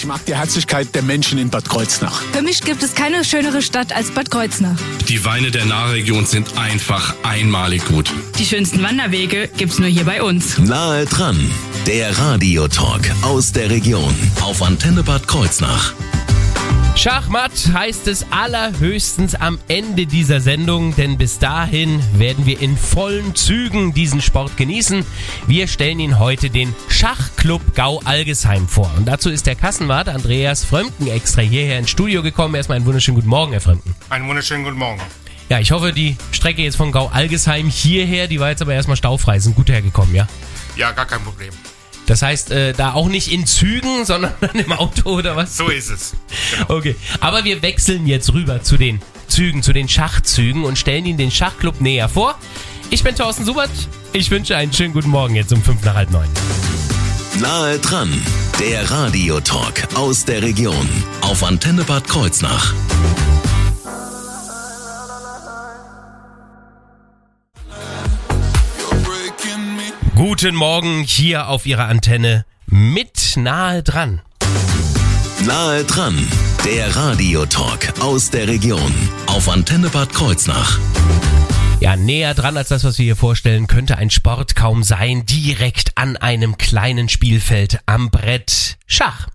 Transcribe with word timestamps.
Ich 0.00 0.06
mag 0.06 0.24
die 0.24 0.34
Herzlichkeit 0.34 0.94
der 0.94 1.02
Menschen 1.02 1.36
in 1.36 1.50
Bad 1.50 1.68
Kreuznach. 1.68 2.22
Für 2.32 2.40
mich 2.40 2.62
gibt 2.62 2.82
es 2.82 2.94
keine 2.94 3.22
schönere 3.22 3.60
Stadt 3.60 3.94
als 3.94 4.10
Bad 4.10 4.30
Kreuznach. 4.30 4.78
Die 5.10 5.22
Weine 5.26 5.50
der 5.50 5.66
Nahregion 5.66 6.24
sind 6.24 6.56
einfach 6.56 7.14
einmalig 7.22 7.84
gut. 7.84 8.10
Die 8.38 8.46
schönsten 8.46 8.82
Wanderwege 8.82 9.50
gibt's 9.58 9.78
nur 9.78 9.90
hier 9.90 10.04
bei 10.04 10.22
uns. 10.22 10.56
Nahe 10.56 11.04
dran, 11.04 11.38
der 11.86 12.16
Radiotalk 12.18 13.12
aus 13.20 13.52
der 13.52 13.68
Region 13.68 14.14
auf 14.40 14.62
Antenne 14.62 15.02
Bad 15.02 15.28
Kreuznach. 15.28 15.92
Schachmatt 16.96 17.52
heißt 17.72 18.08
es 18.08 18.26
allerhöchstens 18.30 19.34
am 19.34 19.58
Ende 19.68 20.06
dieser 20.06 20.40
Sendung, 20.40 20.94
denn 20.96 21.16
bis 21.16 21.38
dahin 21.38 22.02
werden 22.18 22.44
wir 22.44 22.60
in 22.60 22.76
vollen 22.76 23.34
Zügen 23.34 23.94
diesen 23.94 24.20
Sport 24.20 24.56
genießen. 24.58 25.06
Wir 25.46 25.66
stellen 25.66 26.00
Ihnen 26.00 26.18
heute 26.18 26.50
den 26.50 26.74
Schachclub 26.88 27.74
Gau 27.74 28.00
Algesheim 28.04 28.68
vor. 28.68 28.90
Und 28.98 29.06
dazu 29.06 29.30
ist 29.30 29.46
der 29.46 29.54
Kassenwart 29.54 30.08
Andreas 30.08 30.64
Frömken 30.64 31.08
extra 31.08 31.40
hierher 31.40 31.78
ins 31.78 31.90
Studio 31.90 32.22
gekommen. 32.22 32.54
Erstmal 32.54 32.76
einen 32.76 32.86
wunderschönen 32.86 33.16
guten 33.16 33.30
Morgen, 33.30 33.52
Herr 33.52 33.62
Frömken. 33.62 33.94
Einen 34.10 34.28
wunderschönen 34.28 34.64
guten 34.64 34.78
Morgen. 34.78 35.00
Ja, 35.48 35.58
ich 35.58 35.72
hoffe, 35.72 35.92
die 35.92 36.16
Strecke 36.32 36.62
jetzt 36.62 36.76
von 36.76 36.92
Gau 36.92 37.08
Algesheim 37.08 37.68
hierher, 37.68 38.28
die 38.28 38.38
war 38.40 38.50
jetzt 38.50 38.62
aber 38.62 38.74
erstmal 38.74 38.96
staufrei, 38.96 39.38
sind 39.38 39.56
gut 39.56 39.70
hergekommen, 39.70 40.14
ja? 40.14 40.28
Ja, 40.76 40.92
gar 40.92 41.06
kein 41.06 41.20
Problem. 41.22 41.50
Das 42.10 42.22
heißt, 42.22 42.50
äh, 42.50 42.72
da 42.72 42.94
auch 42.94 43.08
nicht 43.08 43.30
in 43.30 43.46
Zügen, 43.46 44.04
sondern 44.04 44.32
im 44.52 44.72
Auto 44.72 45.10
oder 45.10 45.36
was? 45.36 45.56
So 45.56 45.68
ist 45.68 45.90
es. 45.90 46.14
Genau. 46.50 46.78
Okay, 46.78 46.96
aber 47.20 47.44
wir 47.44 47.62
wechseln 47.62 48.04
jetzt 48.08 48.32
rüber 48.32 48.64
zu 48.64 48.76
den 48.76 49.00
Zügen, 49.28 49.62
zu 49.62 49.72
den 49.72 49.88
Schachzügen 49.88 50.64
und 50.64 50.76
stellen 50.76 51.06
Ihnen 51.06 51.18
den 51.18 51.30
Schachclub 51.30 51.80
näher 51.80 52.08
vor. 52.08 52.36
Ich 52.90 53.04
bin 53.04 53.14
Thorsten 53.14 53.44
Subert. 53.44 53.70
Ich 54.12 54.28
wünsche 54.32 54.56
einen 54.56 54.72
schönen 54.72 54.92
guten 54.92 55.10
Morgen 55.10 55.36
jetzt 55.36 55.52
um 55.52 55.62
fünf 55.62 55.84
nach 55.84 55.94
halb 55.94 56.10
neun. 56.10 56.26
Nahe 57.38 57.78
dran, 57.78 58.12
der 58.58 58.90
Radiotalk 58.90 59.86
aus 59.94 60.24
der 60.24 60.42
Region 60.42 60.88
auf 61.20 61.44
Antenne 61.44 61.84
Bad 61.84 62.08
Kreuznach. 62.08 62.74
Guten 70.20 70.54
Morgen 70.54 71.02
hier 71.04 71.48
auf 71.48 71.64
Ihrer 71.64 71.86
Antenne 71.86 72.44
mit 72.66 73.38
nahe 73.38 73.82
dran. 73.82 74.20
Nahe 75.46 75.82
dran, 75.84 76.14
der 76.62 76.94
Radiotalk 76.94 77.98
aus 78.02 78.28
der 78.28 78.46
Region 78.46 78.94
auf 79.28 79.48
Antenne 79.48 79.88
Bad 79.88 80.12
Kreuznach. 80.12 80.78
Ja, 81.80 81.96
näher 81.96 82.34
dran 82.34 82.58
als 82.58 82.68
das, 82.68 82.84
was 82.84 82.98
wir 82.98 83.04
hier 83.06 83.16
vorstellen, 83.16 83.66
könnte 83.66 83.96
ein 83.96 84.10
Sport 84.10 84.54
kaum 84.54 84.82
sein. 84.82 85.24
Direkt 85.24 85.96
an 85.96 86.18
einem 86.18 86.58
kleinen 86.58 87.08
Spielfeld 87.08 87.80
am 87.86 88.10
Brett. 88.10 88.76
Schach. 88.86 89.28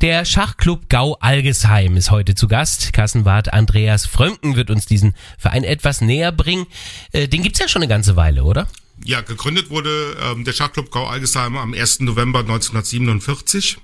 Der 0.00 0.24
Schachclub 0.24 0.88
Gau 0.88 1.16
Algesheim 1.18 1.96
ist 1.96 2.12
heute 2.12 2.36
zu 2.36 2.46
Gast. 2.46 2.92
Kassenwart 2.92 3.52
Andreas 3.52 4.06
Frömken 4.06 4.54
wird 4.54 4.70
uns 4.70 4.86
diesen 4.86 5.14
Verein 5.38 5.64
etwas 5.64 6.00
näher 6.00 6.30
bringen. 6.30 6.66
Äh, 7.10 7.26
den 7.26 7.42
gibt's 7.42 7.58
ja 7.58 7.66
schon 7.66 7.82
eine 7.82 7.88
ganze 7.88 8.14
Weile, 8.14 8.44
oder? 8.44 8.68
Ja, 9.04 9.20
gegründet 9.22 9.70
wurde 9.70 10.16
ähm, 10.22 10.44
der 10.44 10.52
Schachclub 10.52 10.90
Gau 10.90 11.06
Algesheim 11.06 11.56
am 11.56 11.72
1. 11.74 12.00
November 12.00 12.40
1947. 12.40 13.78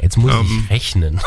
Jetzt 0.00 0.16
muss 0.16 0.32
ähm, 0.32 0.64
ich 0.64 0.70
rechnen. 0.70 1.20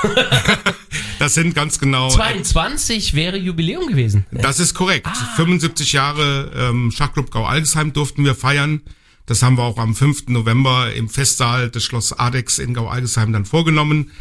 das 1.20 1.34
sind 1.36 1.54
ganz 1.54 1.80
genau. 1.80 2.10
22 2.10 3.14
wäre 3.14 3.38
Jubiläum 3.38 3.88
gewesen. 3.88 4.26
Das 4.32 4.60
ist 4.60 4.74
korrekt. 4.74 5.08
Ah. 5.08 5.34
75 5.36 5.94
Jahre 5.94 6.52
ähm, 6.56 6.92
Schachclub 6.92 7.30
Gau 7.32 7.46
Algesheim 7.46 7.94
durften 7.94 8.24
wir 8.24 8.36
feiern. 8.36 8.82
Das 9.26 9.42
haben 9.42 9.58
wir 9.58 9.64
auch 9.64 9.78
am 9.78 9.96
5. 9.96 10.28
November 10.28 10.94
im 10.94 11.10
Festsaal 11.10 11.70
des 11.70 11.84
Schloss 11.84 12.14
Adex 12.14 12.60
in 12.60 12.74
Gau 12.74 12.88
Algesheim 12.88 13.34
dann 13.34 13.46
vorgenommen. 13.46 14.12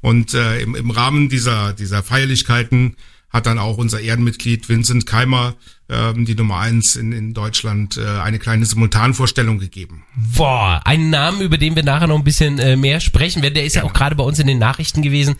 Und 0.00 0.32
äh, 0.32 0.60
im, 0.60 0.74
im 0.74 0.90
Rahmen 0.90 1.28
dieser, 1.28 1.72
dieser 1.72 2.02
Feierlichkeiten 2.02 2.96
hat 3.30 3.46
dann 3.46 3.58
auch 3.58 3.78
unser 3.78 4.00
Ehrenmitglied 4.00 4.68
Vincent 4.68 5.06
Keimer, 5.06 5.54
ähm, 5.88 6.24
die 6.24 6.34
Nummer 6.34 6.58
eins 6.58 6.96
in, 6.96 7.12
in 7.12 7.32
Deutschland, 7.32 7.96
äh, 7.96 8.04
eine 8.20 8.38
kleine 8.38 8.66
Simultanvorstellung 8.66 9.58
gegeben. 9.58 10.04
Boah, 10.36 10.80
einen 10.84 11.10
Namen, 11.10 11.40
über 11.40 11.56
den 11.56 11.76
wir 11.76 11.84
nachher 11.84 12.08
noch 12.08 12.18
ein 12.18 12.24
bisschen 12.24 12.58
äh, 12.58 12.76
mehr 12.76 13.00
sprechen 13.00 13.42
werden. 13.42 13.54
Der 13.54 13.64
ist 13.64 13.76
ja, 13.76 13.82
ja 13.82 13.88
auch 13.88 13.92
gerade 13.92 14.16
bei 14.16 14.24
uns 14.24 14.38
in 14.38 14.46
den 14.46 14.58
Nachrichten 14.58 15.02
gewesen, 15.02 15.36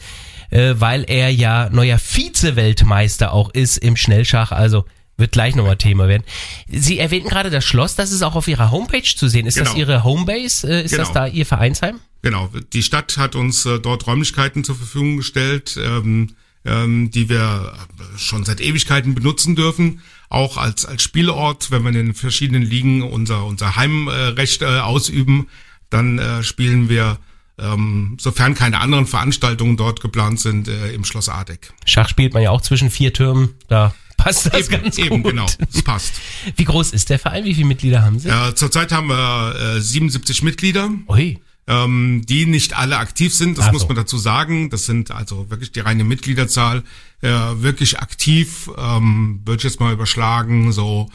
äh, 0.51 0.75
weil 0.79 1.05
er 1.09 1.31
ja 1.31 1.69
neuer 1.71 1.99
Vize-Weltmeister 1.99 3.33
auch 3.33 3.51
ist 3.51 3.77
im 3.79 3.97
Schnellschach. 3.97 4.53
Also 4.53 4.85
wird 5.17 5.33
gleich 5.33 5.55
nochmal 5.55 5.77
Thema 5.77 6.09
werden. 6.09 6.25
Sie 6.69 6.99
erwähnten 6.99 7.29
gerade 7.29 7.51
das 7.51 7.65
Schloss, 7.65 7.95
das 7.95 8.11
ist 8.11 8.23
auch 8.23 8.37
auf 8.37 8.49
Ihrer 8.49 8.71
Homepage 8.71 9.03
zu 9.03 9.29
sehen. 9.29 9.47
Ist 9.47 9.55
genau. 9.55 9.71
das 9.71 9.79
Ihre 9.79 10.05
Homebase? 10.05 10.69
Äh, 10.69 10.85
ist 10.85 10.93
genau. 10.93 11.05
das 11.05 11.13
da 11.13 11.27
Ihr 11.27 11.45
Vereinsheim? 11.45 12.01
Genau, 12.23 12.51
die 12.73 12.83
Stadt 12.83 13.17
hat 13.17 13.35
uns 13.35 13.67
äh, 13.67 13.79
dort 13.79 14.07
Räumlichkeiten 14.07 14.65
zur 14.65 14.77
Verfügung 14.77 15.19
gestellt. 15.19 15.79
Ähm, 15.83 16.35
ähm, 16.65 17.11
die 17.11 17.29
wir 17.29 17.73
schon 18.17 18.45
seit 18.45 18.61
Ewigkeiten 18.61 19.15
benutzen 19.15 19.57
dürfen, 19.57 20.01
auch 20.29 20.57
als 20.57 20.85
als 20.85 21.03
Spielort, 21.03 21.71
wenn 21.71 21.83
wir 21.83 21.89
in 21.89 21.95
den 21.95 22.15
verschiedenen 22.15 22.63
Ligen 22.63 23.03
unser 23.03 23.45
unser 23.45 23.77
Heimrecht 23.77 24.63
äh, 24.63 24.81
ausüben, 24.81 25.49
dann 25.89 26.19
äh, 26.19 26.43
spielen 26.43 26.89
wir 26.89 27.19
ähm, 27.59 28.17
sofern 28.21 28.55
keine 28.55 28.79
anderen 28.81 29.07
Veranstaltungen 29.07 29.77
dort 29.77 30.01
geplant 30.01 30.41
sind, 30.41 30.69
äh, 30.69 30.93
im 30.93 31.05
Schloss 31.05 31.29
Adeck. 31.29 31.73
Schach 31.85 32.09
spielt 32.09 32.33
man 32.33 32.43
ja 32.43 32.51
auch 32.51 32.63
zwischen 32.63 32.91
vier 32.91 33.13
Türmen, 33.13 33.55
da 33.69 33.95
passt 34.17 34.47
das 34.47 34.69
eben, 34.69 34.83
ganz 34.83 34.99
eben, 34.99 35.23
gut. 35.23 35.33
genau, 35.33 35.47
es 35.73 35.83
passt. 35.83 36.15
Wie 36.57 36.65
groß 36.65 36.93
ist 36.93 37.11
der 37.11 37.19
Verein? 37.19 37.45
Wie 37.45 37.55
viele 37.55 37.67
Mitglieder 37.67 38.03
haben 38.03 38.19
Sie? 38.19 38.29
Ja, 38.29 38.55
zurzeit 38.55 38.93
haben 38.93 39.09
wir 39.09 39.77
äh, 39.77 39.81
77 39.81 40.43
Mitglieder. 40.43 40.91
Ui 41.09 41.39
ähm, 41.71 42.23
die 42.29 42.47
nicht 42.47 42.77
alle 42.77 42.99
aktiv 42.99 43.33
sind, 43.33 43.57
das 43.57 43.69
Ach 43.69 43.73
muss 43.73 43.87
man 43.87 43.97
dazu 43.97 44.19
sagen. 44.19 44.71
Das 44.71 44.87
sind 44.87 45.13
also 45.13 45.51
wirklich 45.51 45.71
die 45.71 45.81
reine 45.81 46.03
Mitgliederzahl. 46.03 46.83
Äh, 47.23 47.29
wirklich 47.29 48.01
aktiv, 48.01 48.69
ähm, 48.77 49.41
würde 49.45 49.59
ich 49.59 49.65
jetzt 49.65 49.79
mal 49.79 49.93
überschlagen, 49.93 50.73
so 50.73 51.09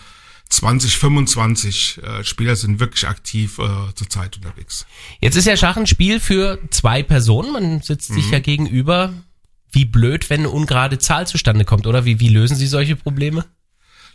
20, 0.50 0.98
25 0.98 2.02
äh, 2.02 2.24
Spieler 2.24 2.56
sind 2.56 2.80
wirklich 2.80 3.06
aktiv 3.06 3.60
äh, 3.60 3.94
zurzeit 3.96 4.38
unterwegs. 4.38 4.86
Jetzt 5.20 5.36
ist 5.36 5.46
ja 5.46 5.58
Schach 5.58 5.76
ein 5.76 5.88
Spiel 5.88 6.22
für 6.22 6.60
zwei 6.70 7.04
Personen. 7.04 7.52
Man 7.52 7.82
sitzt 7.82 8.12
mhm. 8.12 8.16
sich 8.16 8.32
ja 8.32 8.40
gegenüber. 8.40 9.14
Wie 9.72 9.84
blöd, 9.84 10.30
wenn 10.30 10.42
eine 10.42 10.52
ungerade 10.52 11.00
Zahl 11.00 11.28
zustande 11.28 11.66
kommt, 11.66 11.86
oder? 11.86 12.06
Wie, 12.06 12.22
wie 12.22 12.30
lösen 12.30 12.56
Sie 12.56 12.68
solche 12.68 12.96
Probleme? 12.96 13.44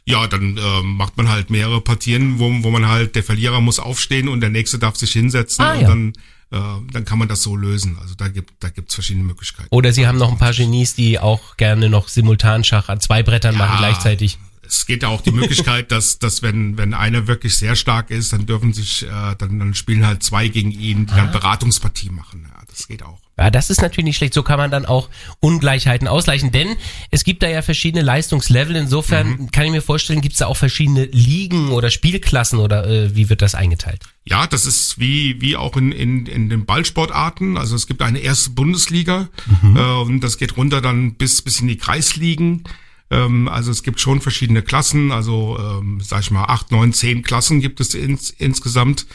Ja, 0.04 0.26
dann 0.26 0.56
äh, 0.56 0.82
macht 0.82 1.16
man 1.16 1.28
halt 1.28 1.50
mehrere 1.50 1.80
Partien, 1.80 2.38
wo, 2.38 2.50
wo 2.62 2.70
man 2.70 2.88
halt, 2.88 3.14
der 3.14 3.22
Verlierer 3.22 3.60
muss 3.60 3.78
aufstehen 3.78 4.28
und 4.28 4.40
der 4.40 4.50
nächste 4.50 4.78
darf 4.78 4.96
sich 4.96 5.12
hinsetzen 5.12 5.64
ah, 5.64 5.74
und 5.74 5.80
ja. 5.80 5.88
dann 5.88 6.12
äh, 6.52 6.58
dann 6.92 7.04
kann 7.04 7.18
man 7.18 7.28
das 7.28 7.42
so 7.42 7.54
lösen. 7.54 7.96
Also 8.00 8.14
da 8.16 8.28
gibt 8.28 8.52
da 8.58 8.70
gibt's 8.70 8.94
verschiedene 8.94 9.24
Möglichkeiten. 9.24 9.68
Oder 9.70 9.92
Sie 9.92 10.06
haben 10.06 10.18
noch 10.18 10.32
ein 10.32 10.38
paar 10.38 10.52
Genies, 10.52 10.94
die 10.94 11.18
auch 11.18 11.56
gerne 11.56 11.88
noch 11.88 12.08
Simultanschach 12.08 12.88
an 12.88 13.00
zwei 13.00 13.22
Brettern 13.22 13.54
ja, 13.54 13.60
machen 13.60 13.78
gleichzeitig. 13.78 14.38
Es 14.70 14.86
geht 14.86 15.02
ja 15.02 15.08
auch 15.08 15.20
die 15.20 15.32
Möglichkeit, 15.32 15.90
dass, 15.92 16.18
dass 16.18 16.42
wenn, 16.42 16.78
wenn 16.78 16.94
einer 16.94 17.26
wirklich 17.26 17.56
sehr 17.58 17.74
stark 17.74 18.10
ist, 18.10 18.32
dann 18.32 18.46
dürfen 18.46 18.72
sich, 18.72 19.02
äh, 19.02 19.34
dann, 19.36 19.58
dann 19.58 19.74
spielen 19.74 20.06
halt 20.06 20.22
zwei 20.22 20.48
gegen 20.48 20.70
ihn, 20.70 21.06
die 21.06 21.14
dann 21.14 21.28
ah. 21.28 21.32
Beratungspartie 21.32 22.10
machen. 22.10 22.46
Ja, 22.48 22.62
das 22.68 22.86
geht 22.86 23.02
auch. 23.02 23.18
Ja, 23.40 23.50
das 23.50 23.70
ist 23.70 23.80
natürlich 23.80 24.04
nicht 24.04 24.16
schlecht. 24.18 24.34
So 24.34 24.42
kann 24.42 24.58
man 24.58 24.70
dann 24.70 24.84
auch 24.84 25.08
Ungleichheiten 25.40 26.08
ausgleichen. 26.08 26.52
Denn 26.52 26.76
es 27.10 27.24
gibt 27.24 27.42
da 27.42 27.48
ja 27.48 27.62
verschiedene 27.62 28.04
Leistungslevel. 28.04 28.76
Insofern 28.76 29.28
mhm. 29.28 29.50
kann 29.50 29.64
ich 29.64 29.70
mir 29.70 29.80
vorstellen, 29.80 30.20
gibt 30.20 30.34
es 30.34 30.40
da 30.40 30.46
auch 30.46 30.58
verschiedene 30.58 31.06
Ligen 31.06 31.70
oder 31.70 31.90
Spielklassen 31.90 32.58
oder 32.58 32.86
äh, 32.86 33.16
wie 33.16 33.30
wird 33.30 33.40
das 33.40 33.54
eingeteilt? 33.54 34.02
Ja, 34.26 34.46
das 34.46 34.66
ist 34.66 34.98
wie, 34.98 35.40
wie 35.40 35.56
auch 35.56 35.76
in, 35.78 35.90
in, 35.90 36.26
in 36.26 36.50
den 36.50 36.66
Ballsportarten. 36.66 37.56
Also 37.56 37.76
es 37.76 37.86
gibt 37.86 38.02
eine 38.02 38.18
erste 38.18 38.50
Bundesliga 38.50 39.30
mhm. 39.62 39.76
äh, 39.76 39.80
und 40.02 40.20
das 40.20 40.36
geht 40.36 40.58
runter 40.58 40.82
dann 40.82 41.14
bis, 41.14 41.40
bis 41.40 41.60
in 41.60 41.68
die 41.68 41.78
Kreisligen. 41.78 42.64
Ähm, 43.10 43.48
also 43.48 43.70
es 43.70 43.82
gibt 43.82 44.00
schon 44.00 44.20
verschiedene 44.20 44.62
Klassen. 44.62 45.12
Also 45.12 45.58
ähm, 45.58 46.00
sag 46.02 46.20
ich 46.20 46.30
mal, 46.30 46.44
acht, 46.44 46.70
neun, 46.70 46.92
zehn 46.92 47.22
Klassen 47.22 47.60
gibt 47.60 47.80
es 47.80 47.94
ins, 47.94 48.30
insgesamt. 48.30 49.06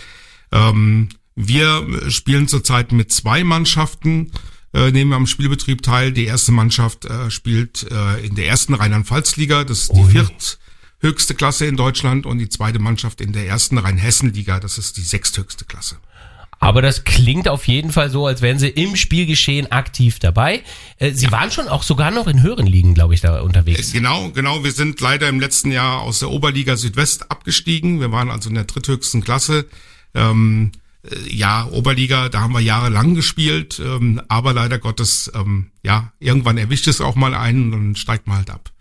Ähm, 0.51 1.09
wir 1.35 2.09
spielen 2.09 2.47
zurzeit 2.47 2.91
mit 2.91 3.11
zwei 3.11 3.44
Mannschaften, 3.44 4.31
äh, 4.73 4.91
nehmen 4.91 5.13
am 5.13 5.28
Spielbetrieb 5.28 5.81
teil. 5.81 6.11
Die 6.11 6.25
erste 6.25 6.52
Mannschaft 6.52 7.05
äh, 7.05 7.29
spielt 7.29 7.90
äh, 7.91 8.25
in 8.25 8.35
der 8.35 8.47
ersten 8.47 8.73
Rheinland-Pfalz-Liga, 8.73 9.66
das 9.66 9.81
ist 9.81 9.96
die 9.96 10.03
vierthöchste 10.05 11.35
Klasse 11.35 11.66
in 11.66 11.75
Deutschland, 11.75 12.25
und 12.25 12.37
die 12.37 12.49
zweite 12.49 12.79
Mannschaft 12.79 13.19
in 13.19 13.34
der 13.34 13.47
ersten 13.47 13.78
Rhein-Hessen-Liga, 13.78 14.59
das 14.61 14.78
ist 14.78 14.96
die 14.96 15.02
sechsthöchste 15.02 15.66
Klasse. 15.66 15.97
Aber 16.59 16.81
das 16.81 17.03
klingt 17.03 17.47
auf 17.47 17.67
jeden 17.67 17.91
Fall 17.91 18.09
so, 18.09 18.25
als 18.28 18.41
wären 18.41 18.59
sie 18.59 18.69
im 18.69 18.96
Spielgeschehen 18.96 19.72
aktiv 19.72 20.19
dabei. 20.19 20.63
Äh, 20.97 21.11
sie 21.11 21.25
ja. 21.25 21.31
waren 21.31 21.52
schon 21.52 21.67
auch 21.67 21.84
sogar 21.84 22.11
noch 22.11 22.28
in 22.28 22.41
höheren 22.41 22.67
Ligen, 22.67 22.93
glaube 22.93 23.13
ich, 23.13 23.22
da 23.22 23.41
unterwegs. 23.41 23.91
Genau, 23.91 24.29
genau. 24.31 24.63
Wir 24.63 24.72
sind 24.72 24.99
leider 25.02 25.28
im 25.29 25.40
letzten 25.40 25.72
Jahr 25.72 26.02
aus 26.02 26.19
der 26.19 26.29
Oberliga 26.29 26.78
Südwest 26.78 27.31
abgestiegen. 27.31 27.99
Wir 27.99 28.11
waren 28.11 28.31
also 28.31 28.49
in 28.49 28.55
der 28.55 28.63
dritthöchsten 28.63 29.23
Klasse. 29.23 29.66
Ähm, 30.13 30.72
äh, 31.03 31.29
ja, 31.29 31.67
Oberliga, 31.72 32.29
da 32.29 32.41
haben 32.41 32.53
wir 32.53 32.61
jahrelang 32.61 33.16
gespielt, 33.16 33.81
ähm, 33.84 34.22
aber 34.28 34.53
leider 34.53 34.79
Gottes, 34.79 35.31
ähm, 35.35 35.72
ja, 35.84 36.13
irgendwann 36.19 36.57
erwischt 36.57 36.87
es 36.87 37.02
auch 37.02 37.16
mal 37.16 37.34
einen 37.34 37.66
und 37.66 37.72
dann 37.72 37.96
steigt 37.96 38.28
man 38.28 38.37
halt 38.37 38.49
ab. 38.49 38.72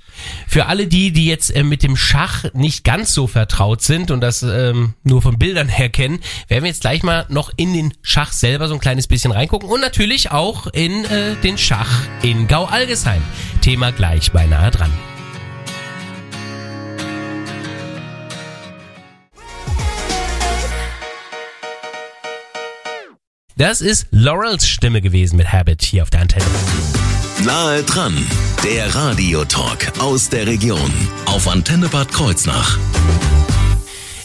Für 0.47 0.67
alle 0.67 0.87
die, 0.87 1.13
die 1.13 1.27
jetzt 1.27 1.51
äh, 1.55 1.63
mit 1.63 1.83
dem 1.83 1.97
Schach 1.97 2.45
nicht 2.53 2.85
ganz 2.85 3.13
so 3.13 3.27
vertraut 3.27 3.83
sind 3.83 4.11
und 4.11 4.21
das 4.21 4.43
ähm, 4.43 4.95
nur 5.03 5.23
von 5.23 5.39
Bildern 5.39 5.69
her 5.71 5.89
kennen, 5.89 6.21
werden 6.49 6.65
wir 6.65 6.71
jetzt 6.71 6.83
gleich 6.83 7.03
mal 7.03 7.27
noch 7.29 7.51
in 7.57 7.73
den 7.73 7.93
Schach 8.03 8.33
selber 8.33 8.69
so 8.69 8.75
ein 8.75 8.81
kleines 8.81 9.07
bisschen 9.07 9.33
reingucken 9.33 9.69
und 9.69 9.81
natürlich 9.81 10.31
auch 10.31 10.67
in 10.69 11.05
äh, 11.05 11.37
den 11.37 11.59
Schach 11.59 11.91
in 12.23 12.47
Gau-Algesheim. 12.49 13.23
Thema 13.61 13.93
gleich 13.93 14.33
beinahe 14.33 14.71
dran. 14.71 14.93
Das 23.57 23.81
ist 23.81 24.09
Laurels 24.11 24.69
Stimme 24.69 25.01
gewesen 25.01 25.37
mit 25.37 25.53
Habit 25.53 25.83
hier 25.83 26.03
auf 26.03 26.11
der 26.11 26.23
Antenne. 26.23 26.45
Nahe 27.43 27.83
dran, 27.83 28.15
der 28.63 28.95
Radiotalk 28.95 29.93
aus 29.99 30.31
der 30.31 30.47
Region 30.47 30.93
auf 31.27 31.49
Antenne 31.49 31.89
Bad 31.89 32.11
Kreuznach. 32.11 32.79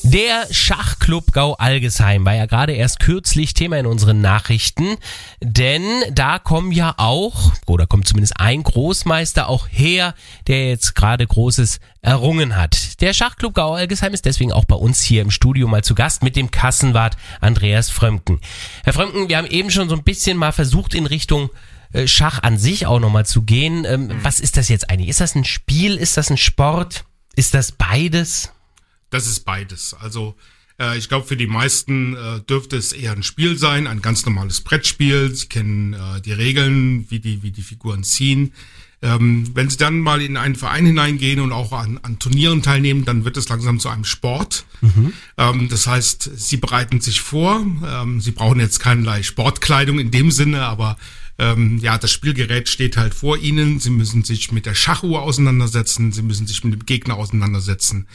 Der 0.03 0.47
Schachclub 0.51 1.33
Gau-Algesheim 1.33 2.23
war 2.23 2.35
ja 2.35 2.45
gerade 2.45 2.73
erst 2.73 2.99
kürzlich 2.99 3.53
Thema 3.53 3.77
in 3.77 3.87
unseren 3.87 4.21
Nachrichten, 4.21 4.95
denn 5.41 5.83
da 6.11 6.39
kommen 6.39 6.71
ja 6.71 6.93
auch, 6.97 7.51
oder 7.65 7.87
kommt 7.87 8.07
zumindest 8.07 8.39
ein 8.39 8.63
Großmeister 8.63 9.49
auch 9.49 9.67
her, 9.69 10.13
der 10.47 10.69
jetzt 10.69 10.95
gerade 10.95 11.27
Großes 11.27 11.79
errungen 12.01 12.55
hat. 12.55 13.01
Der 13.01 13.13
Schachclub 13.13 13.53
Gau-Algesheim 13.53 14.13
ist 14.13 14.25
deswegen 14.25 14.53
auch 14.53 14.65
bei 14.65 14.75
uns 14.75 15.01
hier 15.01 15.21
im 15.21 15.31
Studio 15.31 15.67
mal 15.67 15.83
zu 15.83 15.95
Gast 15.95 16.23
mit 16.23 16.35
dem 16.35 16.51
Kassenwart 16.51 17.17
Andreas 17.41 17.89
Frömken. 17.89 18.39
Herr 18.85 18.93
Frömken, 18.93 19.27
wir 19.27 19.37
haben 19.37 19.47
eben 19.47 19.71
schon 19.71 19.89
so 19.89 19.95
ein 19.95 20.03
bisschen 20.03 20.37
mal 20.37 20.53
versucht 20.53 20.93
in 20.93 21.05
Richtung 21.05 21.49
Schach 22.05 22.43
an 22.43 22.57
sich 22.57 22.85
auch 22.85 22.99
nochmal 22.99 23.25
zu 23.25 23.41
gehen. 23.41 23.85
Ähm, 23.85 24.11
was 24.21 24.39
ist 24.39 24.57
das 24.57 24.69
jetzt 24.69 24.89
eigentlich? 24.89 25.09
Ist 25.09 25.21
das 25.21 25.35
ein 25.35 25.45
Spiel? 25.45 25.95
Ist 25.95 26.17
das 26.17 26.29
ein 26.29 26.37
Sport? 26.37 27.05
Ist 27.35 27.53
das 27.53 27.71
beides? 27.71 28.51
Das 29.09 29.25
ist 29.25 29.41
beides. 29.41 29.95
Also 29.95 30.35
äh, 30.79 30.97
ich 30.97 31.09
glaube, 31.09 31.25
für 31.25 31.37
die 31.37 31.47
meisten 31.47 32.15
äh, 32.15 32.41
dürfte 32.41 32.77
es 32.77 32.93
eher 32.93 33.11
ein 33.11 33.23
Spiel 33.23 33.57
sein, 33.57 33.87
ein 33.87 34.01
ganz 34.01 34.25
normales 34.25 34.61
Brettspiel. 34.61 35.33
Sie 35.35 35.47
kennen 35.47 35.93
äh, 35.93 36.21
die 36.21 36.31
Regeln, 36.31 37.09
wie 37.09 37.19
die, 37.19 37.43
wie 37.43 37.51
die 37.51 37.63
Figuren 37.63 38.03
ziehen. 38.03 38.53
Ähm, 39.01 39.49
wenn 39.53 39.69
Sie 39.69 39.77
dann 39.77 39.99
mal 39.99 40.21
in 40.21 40.35
einen 40.35 40.55
Verein 40.55 40.85
hineingehen 40.85 41.39
und 41.39 41.53
auch 41.53 41.71
an, 41.71 41.99
an 42.03 42.19
Turnieren 42.19 42.61
teilnehmen, 42.61 43.05
dann 43.05 43.23
wird 43.23 43.37
es 43.37 43.47
langsam 43.47 43.79
zu 43.79 43.87
einem 43.87 44.03
Sport. 44.03 44.65
Mhm. 44.81 45.13
Ähm, 45.37 45.69
das 45.69 45.87
heißt, 45.87 46.29
Sie 46.35 46.57
bereiten 46.57 46.99
sich 46.99 47.21
vor. 47.21 47.65
Ähm, 47.87 48.19
Sie 48.19 48.31
brauchen 48.31 48.59
jetzt 48.59 48.79
keinerlei 48.79 49.23
Sportkleidung 49.23 49.99
in 49.99 50.11
dem 50.11 50.31
Sinne, 50.31 50.65
aber 50.65 50.97
ähm, 51.37 51.77
ja, 51.77 51.97
das 51.97 52.11
Spielgerät 52.11 52.67
steht 52.67 52.97
halt 52.97 53.13
vor 53.13 53.37
Ihnen. 53.37 53.79
Sie 53.79 53.89
müssen 53.89 54.25
sich 54.25 54.51
mit 54.51 54.65
der 54.65 54.75
Schachuhr 54.75 55.21
auseinandersetzen. 55.21 56.11
Sie 56.11 56.21
müssen 56.21 56.45
sich 56.45 56.63
mit 56.65 56.73
dem 56.73 56.85
Gegner 56.85 57.15
auseinandersetzen. 57.15 58.07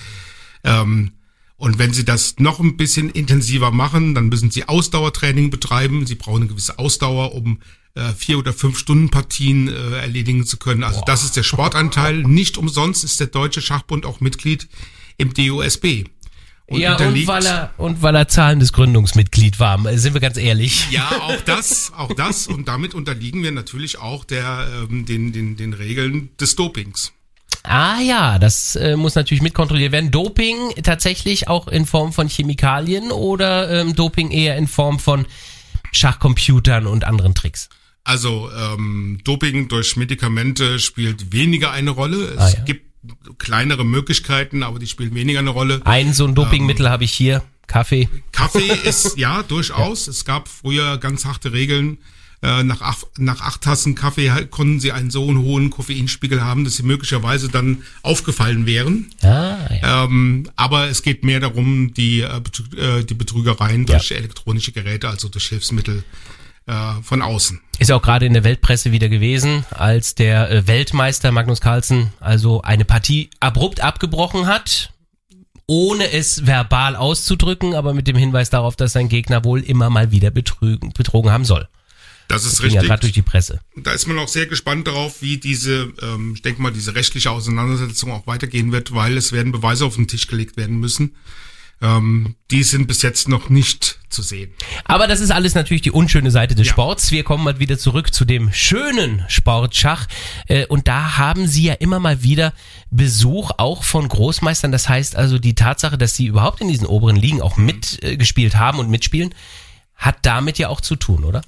Ähm, 0.65 1.13
und 1.57 1.79
wenn 1.79 1.93
Sie 1.93 2.05
das 2.05 2.37
noch 2.39 2.59
ein 2.61 2.77
bisschen 2.77 3.11
intensiver 3.11 3.71
machen, 3.71 4.15
dann 4.15 4.29
müssen 4.29 4.51
Sie 4.51 4.69
Ausdauertraining 4.69 5.51
betreiben. 5.51 6.07
Sie 6.07 6.17
brauchen 6.17 6.43
eine 6.43 6.47
gewisse 6.49 6.79
Ausdauer, 6.79 7.35
um 7.35 7.61
äh, 7.95 8.13
vier 8.13 8.39
oder 8.39 8.53
fünf 8.53 8.79
Stunden 8.79 9.11
Partien 9.11 9.69
äh, 9.69 9.99
erledigen 9.99 10.47
zu 10.47 10.57
können. 10.57 10.83
Also 10.83 11.01
Boah. 11.01 11.07
das 11.07 11.23
ist 11.23 11.37
der 11.37 11.45
Sportanteil. 11.45 12.23
Nicht 12.25 12.59
umsonst 12.59 13.05
ist 13.05 13.21
der 13.21 13.29
Deutsche 13.29 13.63
Schachbund 13.63 14.05
auch 14.05 14.21
Mitglied 14.21 14.69
im 15.17 15.33
DOSB. 15.33 16.05
Und 16.67 16.81
ja, 16.81 16.97
und 16.97 17.27
weil, 17.27 17.45
er, 17.45 17.75
und 17.77 18.01
weil 18.01 18.17
er 18.17 18.27
zahlendes 18.27 18.73
Gründungsmitglied 18.73 19.61
war, 19.61 19.85
äh, 19.87 19.99
sind 19.99 20.15
wir 20.15 20.21
ganz 20.21 20.39
ehrlich. 20.39 20.91
Ja, 20.91 21.09
auch 21.21 21.41
das, 21.43 21.93
auch 21.95 22.13
das. 22.15 22.47
Und 22.47 22.69
damit 22.69 22.95
unterliegen 22.95 23.43
wir 23.43 23.53
natürlich 23.53 23.99
auch 23.99 24.25
der, 24.25 24.87
ähm, 24.91 25.05
den, 25.05 25.33
den, 25.33 25.57
den 25.57 25.73
Regeln 25.73 26.31
des 26.41 26.57
Dopings. 26.57 27.13
Ah 27.67 27.99
ja, 28.01 28.39
das 28.39 28.77
äh, 28.77 28.95
muss 28.95 29.15
natürlich 29.15 29.43
mitkontrolliert 29.43 29.91
werden. 29.91 30.11
Doping 30.11 30.57
tatsächlich 30.83 31.49
auch 31.49 31.67
in 31.67 31.87
Form 31.87 32.13
von 32.13 32.29
Chemikalien 32.29 33.11
oder 33.11 33.71
ähm, 33.71 33.95
Doping 33.95 34.31
eher 34.31 34.57
in 34.57 34.69
Form 34.69 34.99
von 34.99 35.27
Schachcomputern 35.91 36.87
und 36.87 37.05
anderen 37.05 37.35
Tricks? 37.35 37.71
Also 38.05 38.51
ähm, 38.55 39.19
Doping 39.25 39.69
durch 39.69 39.97
Medikamente 39.97 40.79
spielt 40.79 41.33
weniger 41.33 41.73
eine 41.73 41.91
Rolle. 41.91 42.35
Es 42.35 42.39
ah, 42.39 42.49
ja. 42.51 42.65
gibt 42.65 42.85
kleinere 43.39 43.85
Möglichkeiten, 43.85 44.63
aber 44.63 44.79
die 44.79 44.87
spielen 44.87 45.15
weniger 45.15 45.39
eine 45.39 45.51
Rolle. 45.51 45.81
Ein 45.85 46.13
so 46.13 46.27
ein 46.27 46.35
Dopingmittel 46.35 46.85
ähm, 46.85 46.93
habe 46.93 47.05
ich 47.05 47.13
hier, 47.13 47.43
Kaffee. 47.67 48.11
Kaffee 48.33 48.73
ist 48.85 49.17
ja 49.17 49.43
durchaus. 49.43 50.05
Ja. 50.05 50.11
Es 50.11 50.27
gab 50.27 50.49
früher 50.49 50.99
ganz 50.99 51.25
harte 51.25 51.55
Regeln 51.55 51.97
nach, 52.63 52.83
acht, 52.83 53.19
nach 53.19 53.41
acht 53.41 53.63
Tassen 53.63 53.95
Kaffee 53.95 54.31
konnten 54.51 54.81
sie 54.81 54.93
einen 54.93 55.11
so 55.11 55.27
hohen 55.27 55.71
Koffeinspiegel 55.71 56.43
haben, 56.43 56.65
dass 56.65 56.77
sie 56.77 56.83
möglicherweise 56.83 57.49
dann 57.49 57.83
aufgefallen 58.03 58.67
wären. 58.67 59.11
Ah, 59.23 59.57
ja. 59.83 60.05
ähm, 60.05 60.51
aber 60.57 60.89
es 60.89 61.03
geht 61.03 61.25
mehr 61.25 61.41
darum, 61.41 61.95
die, 61.95 62.21
äh, 62.21 62.41
äh 62.77 63.05
die 63.05 63.15
Betrügereien 63.15 63.87
durch 63.87 64.11
ja. 64.11 64.17
elektronische 64.17 64.73
Geräte, 64.73 65.09
also 65.09 65.29
durch 65.29 65.47
Hilfsmittel 65.49 66.05
äh, 66.67 67.03
von 67.03 67.23
außen. 67.23 67.61
Ist 67.79 67.93
auch 67.93 68.03
gerade 68.03 68.27
in 68.27 68.33
der 68.33 68.45
Weltpresse 68.45 68.93
wieder 68.93 69.09
gewesen, 69.09 69.65
als 69.71 70.15
der 70.15 70.51
äh, 70.51 70.67
Weltmeister 70.67 71.33
Magnus 71.33 71.61
Carlsen 71.61 72.13
also 72.21 72.63
eine 72.63 72.85
Partie 72.85 73.31
abrupt 73.41 73.81
abgebrochen 73.81 74.47
hat, 74.47 74.91
ohne 75.67 76.13
es 76.13 76.47
verbal 76.47 76.97
auszudrücken, 76.97 77.75
aber 77.75 77.95
mit 77.95 78.07
dem 78.07 78.17
Hinweis 78.17 78.51
darauf, 78.51 78.77
dass 78.77 78.93
sein 78.93 79.09
Gegner 79.09 79.45
wohl 79.45 79.61
immer 79.61 79.91
mal 79.91 80.11
wieder 80.11 80.31
betrügen, 80.31 80.93
betrogen 80.93 81.31
haben 81.31 81.45
soll. 81.45 81.69
Das 82.29 82.45
ist 82.45 82.55
das 82.55 82.63
richtig. 82.63 82.83
Ja, 82.83 82.89
gerade 82.89 83.01
durch 83.01 83.13
die 83.13 83.23
Presse. 83.23 83.61
Da 83.77 83.93
ist 83.93 84.07
man 84.07 84.19
auch 84.19 84.29
sehr 84.29 84.47
gespannt 84.47 84.87
darauf, 84.87 85.23
wie 85.23 85.39
diese, 85.39 85.93
ähm, 86.03 86.33
ich 86.35 86.43
denke 86.43 86.63
mal, 86.63 86.73
diese 86.73 86.95
rechtliche 86.95 87.31
Auseinandersetzung 87.31 88.13
auch 88.13 88.27
weitergehen 88.27 88.73
wird, 88.73 88.95
weil 88.95 89.17
es 89.17 89.33
werden 89.33 89.53
Beweise 89.53 89.85
auf 89.85 89.97
den 89.97 90.09
Tisch 90.09 90.27
gelegt 90.27 90.57
werden 90.57 90.79
müssen. 90.79 91.15
Ähm, 91.83 92.37
die 92.51 92.63
sind 92.63 92.87
bis 92.87 93.03
jetzt 93.03 93.29
noch 93.29 93.51
nicht 93.51 93.99
zu 94.09 94.23
sehen. 94.23 94.53
Aber 94.85 95.07
das 95.07 95.21
ist 95.21 95.31
alles 95.31 95.55
natürlich 95.55 95.83
die 95.83 95.91
unschöne 95.91 96.31
Seite 96.31 96.55
des 96.55 96.69
ja. 96.69 96.73
Sports. 96.73 97.11
Wir 97.11 97.25
kommen 97.25 97.45
mal 97.45 97.59
wieder 97.59 97.79
zurück 97.79 98.15
zu 98.15 98.25
dem 98.25 98.53
schönen 98.53 99.25
Sportschach. 99.29 100.07
Äh, 100.47 100.67
und 100.67 100.89
da 100.89 101.19
haben 101.19 101.47
Sie 101.47 101.65
ja 101.65 101.75
immer 101.75 101.99
mal 101.99 102.23
wieder 102.23 102.55
Besuch 102.91 103.51
auch 103.59 103.83
von 103.83 104.09
Großmeistern. 104.09 104.73
Das 104.73 104.89
heißt 104.89 105.17
also, 105.17 105.39
die 105.39 105.55
Tatsache, 105.55 105.99
dass 105.99 106.15
Sie 106.15 106.27
überhaupt 106.27 106.61
in 106.61 106.69
diesen 106.69 106.87
oberen 106.87 107.17
Ligen 107.17 107.43
auch 107.43 107.57
mitgespielt 107.57 108.57
haben 108.57 108.79
und 108.79 108.89
mitspielen, 108.89 109.35
hat 109.97 110.19
damit 110.23 110.59
ja 110.59 110.69
auch 110.69 110.81
zu 110.81 110.97
tun, 110.97 111.25
oder? 111.25 111.43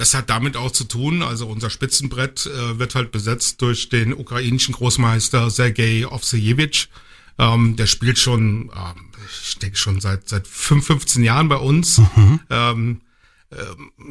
Das 0.00 0.14
hat 0.14 0.30
damit 0.30 0.56
auch 0.56 0.70
zu 0.70 0.84
tun, 0.84 1.22
also 1.22 1.46
unser 1.46 1.68
Spitzenbrett 1.68 2.46
äh, 2.46 2.78
wird 2.78 2.94
halt 2.94 3.12
besetzt 3.12 3.60
durch 3.60 3.90
den 3.90 4.14
ukrainischen 4.14 4.72
Großmeister 4.72 5.50
Sergei 5.50 6.06
Ovsejewitsch. 6.08 6.88
Ähm, 7.38 7.76
der 7.76 7.84
spielt 7.84 8.18
schon, 8.18 8.70
äh, 8.70 8.98
ich 9.42 9.58
denke 9.58 9.76
schon 9.76 10.00
seit 10.00 10.26
seit 10.26 10.46
5, 10.46 10.86
15 10.86 11.22
Jahren 11.22 11.50
bei 11.50 11.58
uns. 11.58 11.98
Mhm. 12.16 12.40
Ähm, 12.48 13.00
äh, 13.50 13.56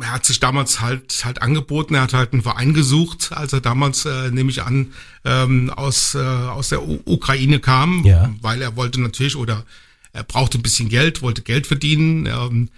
er 0.02 0.12
hat 0.12 0.28
sich 0.28 0.40
damals 0.40 0.80
halt 0.80 1.26
halt 1.26 1.42
angeboten, 1.42 1.96
er 1.96 2.04
hat 2.04 2.14
halt 2.14 2.34
einen 2.34 2.44
Verein 2.44 2.76
gesucht, 2.76 3.32
als 3.32 3.54
er 3.54 3.62
damals, 3.62 4.06
äh, 4.06 4.30
nehme 4.30 4.52
ich 4.52 4.62
an, 4.62 4.94
ähm, 5.26 5.72
aus, 5.72 6.14
äh, 6.14 6.20
aus 6.20 6.70
der 6.70 6.88
U 6.88 7.02
Ukraine 7.06 7.60
kam, 7.60 8.06
ja. 8.06 8.32
weil 8.44 8.62
er 8.62 8.76
wollte 8.76 9.02
natürlich 9.02 9.36
oder 9.36 9.66
er 10.14 10.24
brauchte 10.24 10.60
ein 10.60 10.62
bisschen 10.62 10.90
Geld, 10.90 11.24
wollte 11.24 11.42
Geld 11.42 11.66
verdienen. 11.66 12.28
Ähm, 12.28 12.70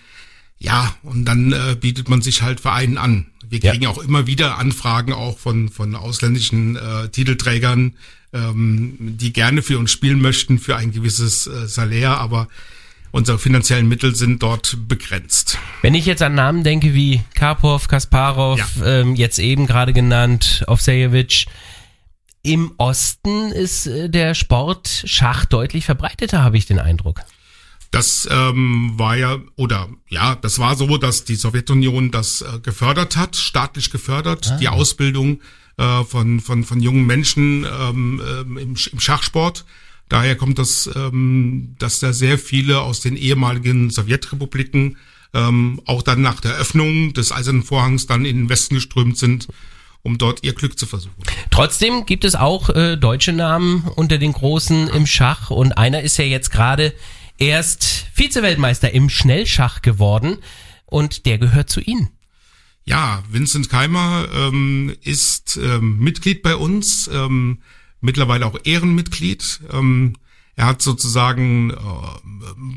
ja, 0.61 0.95
und 1.01 1.25
dann 1.25 1.53
äh, 1.53 1.75
bietet 1.75 2.07
man 2.07 2.21
sich 2.21 2.43
halt 2.43 2.59
Vereinen 2.59 2.99
an. 2.99 3.25
Wir 3.49 3.59
kriegen 3.59 3.83
ja. 3.83 3.89
auch 3.89 3.97
immer 3.97 4.27
wieder 4.27 4.59
Anfragen 4.59 5.11
auch 5.11 5.39
von, 5.39 5.69
von 5.69 5.95
ausländischen 5.95 6.75
äh, 6.75 7.09
Titelträgern, 7.09 7.93
ähm, 8.31 8.95
die 8.99 9.33
gerne 9.33 9.63
für 9.63 9.79
uns 9.79 9.91
spielen 9.91 10.21
möchten 10.21 10.59
für 10.59 10.75
ein 10.75 10.91
gewisses 10.91 11.47
äh, 11.47 11.67
Salär, 11.67 12.19
aber 12.19 12.47
unsere 13.09 13.39
finanziellen 13.39 13.87
Mittel 13.87 14.15
sind 14.15 14.43
dort 14.43 14.77
begrenzt. 14.87 15.57
Wenn 15.81 15.95
ich 15.95 16.05
jetzt 16.05 16.21
an 16.21 16.35
Namen 16.35 16.63
denke 16.63 16.93
wie 16.93 17.21
Karpov, 17.33 17.87
Kasparov, 17.87 18.59
ja. 18.59 18.85
ähm, 18.85 19.15
jetzt 19.15 19.39
eben 19.39 19.65
gerade 19.65 19.93
genannt, 19.93 20.63
Ovsejevic, 20.67 21.47
im 22.43 22.71
Osten 22.77 23.51
ist 23.51 23.87
äh, 23.87 24.09
der 24.11 24.35
Sport 24.35 25.05
Schach 25.07 25.45
deutlich 25.45 25.85
verbreiteter, 25.85 26.43
habe 26.43 26.57
ich 26.57 26.67
den 26.67 26.79
Eindruck. 26.79 27.21
Das 27.91 28.27
ähm, 28.31 28.93
war 28.95 29.17
ja, 29.17 29.39
oder 29.57 29.89
ja, 30.07 30.35
das 30.35 30.59
war 30.59 30.75
so, 30.77 30.97
dass 30.97 31.25
die 31.25 31.35
Sowjetunion 31.35 32.09
das 32.09 32.41
äh, 32.41 32.59
gefördert 32.59 33.17
hat, 33.17 33.35
staatlich 33.35 33.91
gefördert, 33.91 34.49
ah. 34.49 34.57
die 34.57 34.69
Ausbildung 34.69 35.41
äh, 35.77 36.03
von, 36.05 36.39
von, 36.39 36.63
von 36.63 36.79
jungen 36.79 37.05
Menschen 37.05 37.65
ähm, 37.65 38.21
ähm, 38.25 38.57
im, 38.57 38.75
im 38.91 38.99
Schachsport. 38.99 39.65
Daher 40.07 40.37
kommt 40.37 40.57
das, 40.57 40.89
ähm, 40.95 41.75
dass 41.79 41.99
da 41.99 42.13
sehr 42.13 42.37
viele 42.37 42.81
aus 42.81 43.01
den 43.01 43.17
ehemaligen 43.17 43.89
Sowjetrepubliken 43.89 44.97
ähm, 45.33 45.81
auch 45.85 46.01
dann 46.01 46.21
nach 46.21 46.39
der 46.39 46.53
Öffnung 46.55 47.13
des 47.13 47.31
Eisernen 47.33 47.63
Vorhangs 47.63 48.07
dann 48.07 48.25
in 48.25 48.37
den 48.37 48.49
Westen 48.49 48.75
geströmt 48.75 49.17
sind 49.17 49.47
um 50.03 50.17
dort 50.17 50.43
ihr 50.43 50.53
Glück 50.53 50.79
zu 50.79 50.87
versuchen. 50.87 51.13
Trotzdem 51.51 52.07
gibt 52.07 52.25
es 52.25 52.33
auch 52.33 52.69
äh, 52.69 52.97
deutsche 52.97 53.33
Namen 53.33 53.83
unter 53.95 54.17
den 54.17 54.33
Großen 54.33 54.87
im 54.87 55.05
Schach 55.05 55.51
und 55.51 55.73
einer 55.73 56.01
ist 56.01 56.17
ja 56.17 56.25
jetzt 56.25 56.49
gerade 56.49 56.93
erst 57.41 58.05
Vize-Weltmeister 58.13 58.93
im 58.93 59.09
Schnellschach 59.09 59.81
geworden 59.81 60.37
und 60.85 61.25
der 61.25 61.39
gehört 61.39 61.69
zu 61.69 61.81
Ihnen. 61.81 62.09
Ja, 62.85 63.23
Vincent 63.29 63.69
Keimer 63.69 64.27
ähm, 64.33 64.95
ist 65.01 65.57
ähm, 65.61 65.97
Mitglied 65.99 66.43
bei 66.43 66.55
uns. 66.55 67.09
Ähm, 67.11 67.61
mittlerweile 67.99 68.45
auch 68.45 68.57
Ehrenmitglied. 68.63 69.61
Ähm, 69.71 70.13
er 70.55 70.67
hat 70.67 70.81
sozusagen 70.81 71.71
äh, 71.71 71.75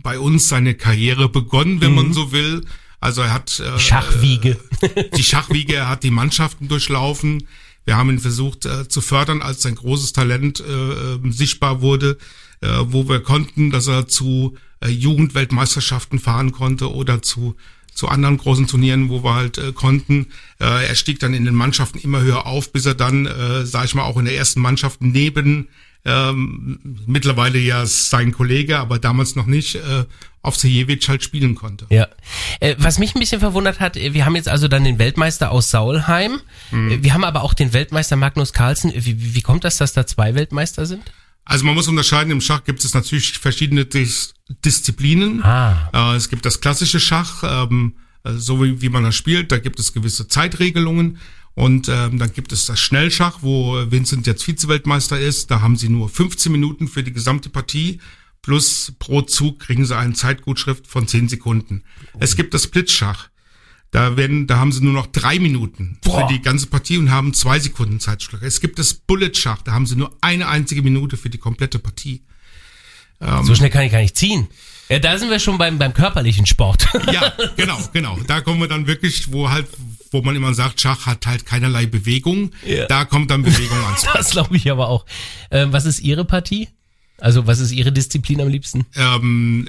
bei 0.02 0.18
uns 0.18 0.48
seine 0.48 0.74
Karriere 0.74 1.28
begonnen, 1.28 1.80
wenn 1.80 1.94
man 1.94 2.12
so 2.12 2.32
will. 2.32 2.64
Also 3.00 3.20
er 3.20 3.34
hat 3.34 3.60
äh, 3.60 3.78
Schachwiege. 3.78 4.58
die 5.16 5.24
Schachwiege, 5.24 5.74
er 5.74 5.88
hat 5.88 6.04
die 6.04 6.10
Mannschaften 6.10 6.68
durchlaufen. 6.68 7.46
Wir 7.84 7.96
haben 7.96 8.08
ihn 8.08 8.18
versucht 8.18 8.64
äh, 8.64 8.88
zu 8.88 9.02
fördern, 9.02 9.42
als 9.42 9.60
sein 9.62 9.74
großes 9.74 10.14
Talent 10.14 10.60
äh, 10.60 10.72
äh, 10.72 11.18
sichtbar 11.30 11.82
wurde, 11.82 12.16
äh, 12.64 12.78
wo 12.92 13.08
wir 13.08 13.20
konnten, 13.20 13.70
dass 13.70 13.86
er 13.86 14.08
zu 14.08 14.54
äh, 14.80 14.88
Jugendweltmeisterschaften 14.88 16.18
fahren 16.18 16.52
konnte 16.52 16.92
oder 16.92 17.22
zu 17.22 17.54
zu 17.94 18.08
anderen 18.08 18.38
großen 18.38 18.66
Turnieren, 18.66 19.08
wo 19.08 19.22
wir 19.22 19.34
halt 19.36 19.56
äh, 19.56 19.70
konnten. 19.72 20.26
Äh, 20.60 20.88
er 20.88 20.96
stieg 20.96 21.20
dann 21.20 21.32
in 21.32 21.44
den 21.44 21.54
Mannschaften 21.54 21.98
immer 21.98 22.22
höher 22.22 22.44
auf, 22.44 22.72
bis 22.72 22.86
er 22.86 22.94
dann, 22.96 23.26
äh, 23.26 23.64
sag 23.64 23.84
ich 23.84 23.94
mal, 23.94 24.02
auch 24.02 24.16
in 24.16 24.24
der 24.24 24.34
ersten 24.36 24.60
Mannschaft 24.60 25.00
neben 25.00 25.68
ähm, 26.04 26.80
mittlerweile 27.06 27.58
ja 27.60 27.86
sein 27.86 28.32
Kollege, 28.32 28.78
aber 28.80 28.98
damals 28.98 29.36
noch 29.36 29.46
nicht, 29.46 29.76
äh, 29.76 30.04
auf 30.42 30.56
Sejewitsch 30.56 31.08
halt 31.08 31.22
spielen 31.22 31.54
konnte. 31.54 31.86
Ja. 31.88 32.08
Äh, 32.58 32.74
was 32.78 32.98
mich 32.98 33.14
ein 33.14 33.20
bisschen 33.20 33.38
verwundert 33.40 33.78
hat, 33.78 33.96
äh, 33.96 34.12
wir 34.12 34.26
haben 34.26 34.34
jetzt 34.34 34.48
also 34.48 34.66
dann 34.66 34.82
den 34.82 34.98
Weltmeister 34.98 35.52
aus 35.52 35.70
Saulheim. 35.70 36.40
Mhm. 36.72 37.00
Wir 37.02 37.14
haben 37.14 37.22
aber 37.24 37.42
auch 37.44 37.54
den 37.54 37.72
Weltmeister 37.72 38.16
Magnus 38.16 38.52
Carlsen. 38.52 38.92
Wie, 38.92 39.22
wie- 39.22 39.34
wie 39.36 39.40
kommt 39.42 39.62
das, 39.62 39.76
dass 39.76 39.92
da 39.92 40.04
zwei 40.04 40.34
Weltmeister 40.34 40.84
sind? 40.84 41.04
Also 41.44 41.64
man 41.64 41.74
muss 41.74 41.88
unterscheiden, 41.88 42.30
im 42.30 42.40
Schach 42.40 42.64
gibt 42.64 42.84
es 42.84 42.94
natürlich 42.94 43.38
verschiedene 43.38 43.84
Dis 43.84 44.34
Disziplinen. 44.64 45.42
Ah. 45.42 45.90
Äh, 45.92 46.16
es 46.16 46.28
gibt 46.28 46.44
das 46.44 46.60
klassische 46.60 47.00
Schach, 47.00 47.42
ähm, 47.42 47.94
äh, 48.24 48.32
so 48.34 48.62
wie, 48.62 48.80
wie 48.82 48.90
man 48.90 49.04
das 49.04 49.16
spielt, 49.16 49.52
da 49.52 49.58
gibt 49.58 49.78
es 49.78 49.92
gewisse 49.92 50.28
Zeitregelungen. 50.28 51.18
Und 51.54 51.88
ähm, 51.88 52.18
dann 52.18 52.32
gibt 52.32 52.52
es 52.52 52.66
das 52.66 52.80
Schnellschach, 52.80 53.38
wo 53.42 53.74
Vincent 53.88 54.26
jetzt 54.26 54.42
Vize-Weltmeister 54.42 55.20
ist. 55.20 55.50
Da 55.50 55.60
haben 55.60 55.76
sie 55.76 55.88
nur 55.88 56.08
15 56.08 56.50
Minuten 56.50 56.88
für 56.88 57.04
die 57.04 57.12
gesamte 57.12 57.48
Partie. 57.48 58.00
Plus 58.42 58.92
pro 58.98 59.22
Zug 59.22 59.60
kriegen 59.60 59.86
sie 59.86 59.96
eine 59.96 60.14
Zeitgutschrift 60.14 60.86
von 60.86 61.06
10 61.06 61.28
Sekunden. 61.28 61.84
Es 62.18 62.36
gibt 62.36 62.54
das 62.54 62.66
Blitzschach. 62.66 63.28
Da 63.94 64.16
werden, 64.16 64.48
da 64.48 64.58
haben 64.58 64.72
sie 64.72 64.82
nur 64.82 64.92
noch 64.92 65.06
drei 65.06 65.38
Minuten 65.38 65.98
Boah. 66.02 66.26
für 66.26 66.34
die 66.34 66.42
ganze 66.42 66.66
Partie 66.66 66.98
und 66.98 67.12
haben 67.12 67.32
zwei 67.32 67.60
Sekunden 67.60 68.00
Zeitschlag. 68.00 68.42
Es 68.42 68.60
gibt 68.60 68.80
das 68.80 68.92
Bullet-Schach. 68.92 69.62
Da 69.62 69.70
haben 69.70 69.86
sie 69.86 69.94
nur 69.94 70.10
eine 70.20 70.48
einzige 70.48 70.82
Minute 70.82 71.16
für 71.16 71.30
die 71.30 71.38
komplette 71.38 71.78
Partie. 71.78 72.24
So 73.44 73.54
schnell 73.54 73.70
kann 73.70 73.84
ich 73.84 73.92
gar 73.92 74.00
nicht 74.00 74.16
ziehen. 74.16 74.48
Ja, 74.88 74.98
da 74.98 75.16
sind 75.16 75.30
wir 75.30 75.38
schon 75.38 75.58
beim, 75.58 75.78
beim 75.78 75.94
körperlichen 75.94 76.44
Sport. 76.44 76.88
Ja, 77.12 77.32
genau, 77.56 77.78
genau. 77.92 78.18
Da 78.26 78.40
kommen 78.40 78.58
wir 78.60 78.66
dann 78.66 78.88
wirklich, 78.88 79.32
wo 79.32 79.48
halt, 79.48 79.68
wo 80.10 80.22
man 80.22 80.34
immer 80.34 80.52
sagt, 80.54 80.80
Schach 80.80 81.06
hat 81.06 81.24
halt 81.28 81.46
keinerlei 81.46 81.86
Bewegung. 81.86 82.50
Ja. 82.66 82.86
Da 82.86 83.04
kommt 83.04 83.30
dann 83.30 83.44
Bewegung 83.44 83.78
ans. 83.86 84.08
Das 84.12 84.30
glaube 84.30 84.56
ich 84.56 84.68
aber 84.72 84.88
auch. 84.88 85.06
Ähm, 85.52 85.72
was 85.72 85.84
ist 85.84 86.00
Ihre 86.00 86.24
Partie? 86.24 86.68
Also 87.18 87.46
was 87.46 87.60
ist 87.60 87.70
Ihre 87.70 87.92
Disziplin 87.92 88.40
am 88.40 88.48
liebsten? 88.48 88.86
ähm, 88.96 89.68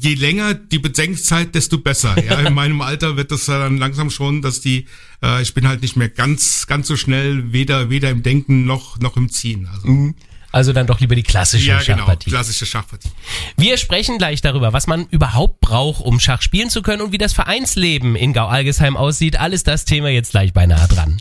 je 0.00 0.14
länger 0.14 0.54
die 0.54 0.78
Bedenkzeit, 0.78 1.54
desto 1.54 1.78
besser. 1.78 2.14
Ja, 2.24 2.40
in 2.40 2.54
meinem 2.54 2.80
Alter 2.80 3.16
wird 3.16 3.30
das 3.30 3.46
ja 3.46 3.58
dann 3.58 3.78
langsam 3.78 4.10
schon, 4.10 4.42
dass 4.42 4.60
die, 4.60 4.86
äh, 5.22 5.42
ich 5.42 5.54
bin 5.54 5.66
halt 5.68 5.82
nicht 5.82 5.96
mehr 5.96 6.08
ganz, 6.08 6.66
ganz 6.66 6.88
so 6.88 6.96
schnell, 6.96 7.52
weder, 7.52 7.90
weder 7.90 8.10
im 8.10 8.22
Denken 8.22 8.64
noch, 8.64 8.98
noch 9.00 9.16
im 9.16 9.28
Ziehen. 9.30 9.68
Also, 9.72 10.14
Also 10.52 10.72
dann 10.72 10.86
doch 10.86 11.00
lieber 11.00 11.14
die 11.14 11.22
klassische 11.22 11.66
ja, 11.68 11.78
genau, 11.82 11.98
Schachpartie. 11.98 12.30
klassische 12.30 12.66
Schachpartie. 12.66 13.08
Wir 13.56 13.78
sprechen 13.78 14.18
gleich 14.18 14.40
darüber, 14.42 14.72
was 14.72 14.86
man 14.86 15.06
überhaupt 15.10 15.60
braucht, 15.60 16.02
um 16.04 16.20
Schach 16.20 16.42
spielen 16.42 16.68
zu 16.70 16.82
können 16.82 17.00
und 17.02 17.12
wie 17.12 17.18
das 17.18 17.32
Vereinsleben 17.32 18.16
in 18.16 18.32
Gau-Algesheim 18.32 18.96
aussieht. 18.96 19.40
Alles 19.40 19.62
das 19.64 19.84
Thema 19.86 20.10
jetzt 20.10 20.32
gleich 20.32 20.52
beinahe 20.52 20.86
dran. 20.88 21.20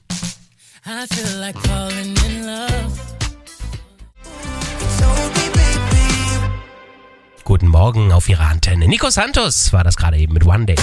I 0.86 1.06
feel 1.14 1.38
like 1.40 1.58
falling 1.68 2.16
in 2.28 2.46
love. 2.46 2.91
Guten 7.62 7.74
Morgen 7.74 8.12
auf 8.12 8.28
Ihrer 8.28 8.48
Antenne. 8.48 8.88
Nico 8.88 9.12
Santos 9.12 9.72
war 9.72 9.84
das 9.84 9.96
gerade 9.96 10.18
eben 10.18 10.34
mit 10.34 10.48
One 10.48 10.66
Day. 10.66 10.78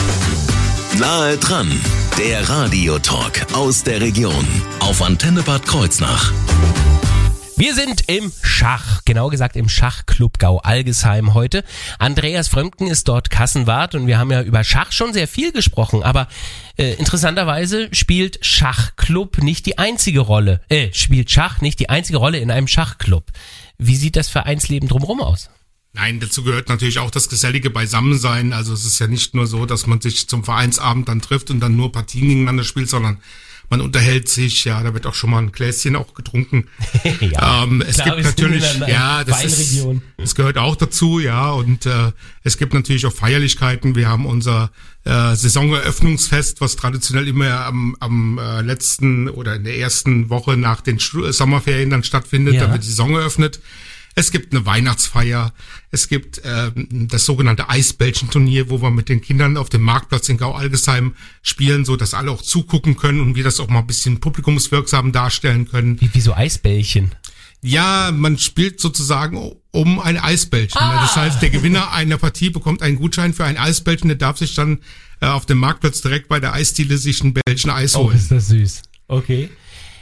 Nahe 0.97 1.37
dran, 1.37 1.69
der 2.17 2.49
Radiotalk 2.49 3.53
aus 3.53 3.83
der 3.83 4.01
Region 4.01 4.47
auf 4.79 5.03
Antenne 5.03 5.43
Bad 5.43 5.67
Kreuznach. 5.67 6.33
Wir 7.57 7.75
sind 7.75 8.09
im 8.09 8.31
Schach, 8.43 9.01
genau 9.05 9.29
gesagt 9.29 9.57
im 9.57 9.69
Schachclub 9.69 10.39
Gau-Algesheim 10.39 11.35
heute. 11.35 11.65
Andreas 11.99 12.47
Frömken 12.47 12.87
ist 12.87 13.09
dort 13.09 13.29
Kassenwart 13.29 13.97
und 13.97 14.07
wir 14.07 14.21
haben 14.21 14.31
ja 14.31 14.43
über 14.43 14.63
Schach 14.63 14.93
schon 14.93 15.13
sehr 15.13 15.27
viel 15.27 15.51
gesprochen, 15.51 16.05
aber 16.05 16.29
äh, 16.77 16.93
interessanterweise 16.93 17.89
spielt 17.91 18.39
Schachclub 18.47 19.39
nicht 19.39 19.67
die 19.67 19.79
einzige 19.79 20.21
Rolle, 20.21 20.61
äh, 20.69 20.93
spielt 20.93 21.29
Schach 21.29 21.61
nicht 21.61 21.81
die 21.81 21.89
einzige 21.89 22.19
Rolle 22.19 22.39
in 22.39 22.53
einem 22.53 22.69
Schachclub. 22.69 23.25
Wie 23.79 23.97
sieht 23.97 24.15
das 24.15 24.29
Vereinsleben 24.29 24.89
drumherum 24.89 25.21
aus? 25.21 25.51
Nein, 25.95 26.21
dazu 26.21 26.45
gehört 26.45 26.69
natürlich 26.69 26.99
auch 26.99 27.11
das 27.11 27.29
gesellige 27.29 27.71
Beisammensein. 27.71 28.53
Also 28.53 28.73
es 28.73 28.85
ist 28.85 28.99
ja 28.99 29.07
nicht 29.07 29.35
nur 29.35 29.47
so, 29.47 29.67
dass 29.67 29.87
man 29.87 30.01
sich 30.01 30.29
zum 30.29 30.45
Vereinsabend 30.45 31.09
dann 31.09 31.21
trifft 31.21 31.51
und 31.51 31.61
dann 31.61 31.77
nur 31.77 31.93
Partien 31.93 32.29
gegeneinander 32.29 32.65
spielt, 32.65 32.89
sondern 32.89 33.19
man 33.71 33.81
unterhält 33.83 34.29
sich, 34.29 34.65
ja, 34.65 34.83
da 34.83 34.95
wird 34.95 35.07
auch 35.07 35.15
schon 35.15 35.31
mal 35.31 35.39
ein 35.39 35.53
Gläschen 35.53 35.97
auch 35.97 36.15
getrunken. 36.15 36.69
Ja, 37.21 37.65
ähm, 37.65 37.83
es 37.87 37.97
klar, 37.97 38.17
gibt 38.17 38.27
natürlich, 38.27 38.65
ja, 38.87 39.25
das 39.25 39.45
ist, 39.45 39.87
das 40.17 40.35
gehört 40.35 40.57
auch 40.57 40.77
dazu, 40.77 41.19
ja, 41.19 41.51
und 41.51 41.85
äh, 41.87 42.13
es 42.43 42.59
gibt 42.59 42.75
natürlich 42.75 43.05
auch 43.07 43.13
Feierlichkeiten. 43.13 43.95
Wir 43.95 44.09
haben 44.09 44.25
unser 44.25 44.71
äh, 45.05 45.35
Saisoneröffnungsfest, 45.35 46.61
was 46.61 46.77
traditionell 46.77 47.29
immer 47.29 47.67
am, 47.67 47.97
am 48.01 48.39
äh, 48.39 48.63
letzten 48.63 49.29
oder 49.29 49.57
in 49.57 49.65
der 49.65 49.79
ersten 49.79 50.31
Woche 50.31 50.57
nach 50.57 50.81
den 50.81 50.99
Sommerferien 50.99 51.91
dann 51.91 52.05
stattfindet. 52.05 52.55
Ja. 52.55 52.67
Da 52.67 52.73
wird 52.73 52.83
die 52.83 52.89
Saison 52.89 53.15
eröffnet. 53.15 53.61
Es 54.19 54.33
gibt 54.33 54.53
eine 54.53 54.67
Weihnachtsfeier. 54.67 55.53
Es 55.93 56.09
gibt 56.09 56.43
ähm, 56.45 57.09
das 57.09 57.25
sogenannte 57.25 57.69
Eisbällchenturnier, 57.69 58.69
wo 58.69 58.83
wir 58.83 58.91
mit 58.91 59.09
den 59.09 59.21
Kindern 59.21 59.57
auf 59.57 59.69
dem 59.69 59.83
Marktplatz 59.83 60.29
in 60.29 60.37
Gau-Algesheim 60.39 61.15
spielen, 61.43 61.85
so 61.85 61.95
dass 61.97 62.15
alle 62.15 62.31
auch 62.33 62.43
zugucken 62.43 62.97
können 62.97 63.21
und 63.21 63.37
wir 63.37 63.45
das 63.45 63.61
auch 63.61 63.69
mal 63.69 63.79
ein 63.81 63.87
bisschen 63.87 64.19
publikumswirksam 64.19 65.13
darstellen 65.13 65.69
können. 65.69 66.01
Wie, 66.01 66.11
wie 66.13 66.21
so 66.21 66.35
Eisbällchen. 66.35 67.15
Ja, 67.63 68.11
man 68.13 68.39
spielt 68.39 68.81
sozusagen 68.81 69.53
um 69.71 69.99
ein 70.01 70.17
Eisbällchen. 70.19 70.81
Das 70.81 71.15
heißt, 71.17 71.41
der 71.43 71.51
Gewinner 71.51 71.93
einer 71.93 72.19
Partie 72.19 72.51
bekommt 72.51 72.83
einen 72.83 72.97
Gutschein 72.97 73.35
für 73.35 73.45
ein 73.45 73.57
Eisbällchen, 73.57 74.09
der 74.09 74.17
darf 74.19 74.39
sich 74.39 74.55
dann 74.55 74.79
äh, 75.21 75.27
auf 75.27 75.47
dem 75.47 75.59
Marktplatz 75.59 76.01
direkt 76.01 76.29
bei 76.29 76.41
der 76.41 76.53
Eisdiele 76.55 76.99
sich 76.99 77.23
ein 77.23 77.35
Bällchen 77.35 77.71
Eis 77.71 77.95
Oh, 77.95 78.05
holen. 78.05 78.17
ist 78.17 78.31
das 78.31 78.49
süß. 78.49 78.83
Okay. 79.09 79.49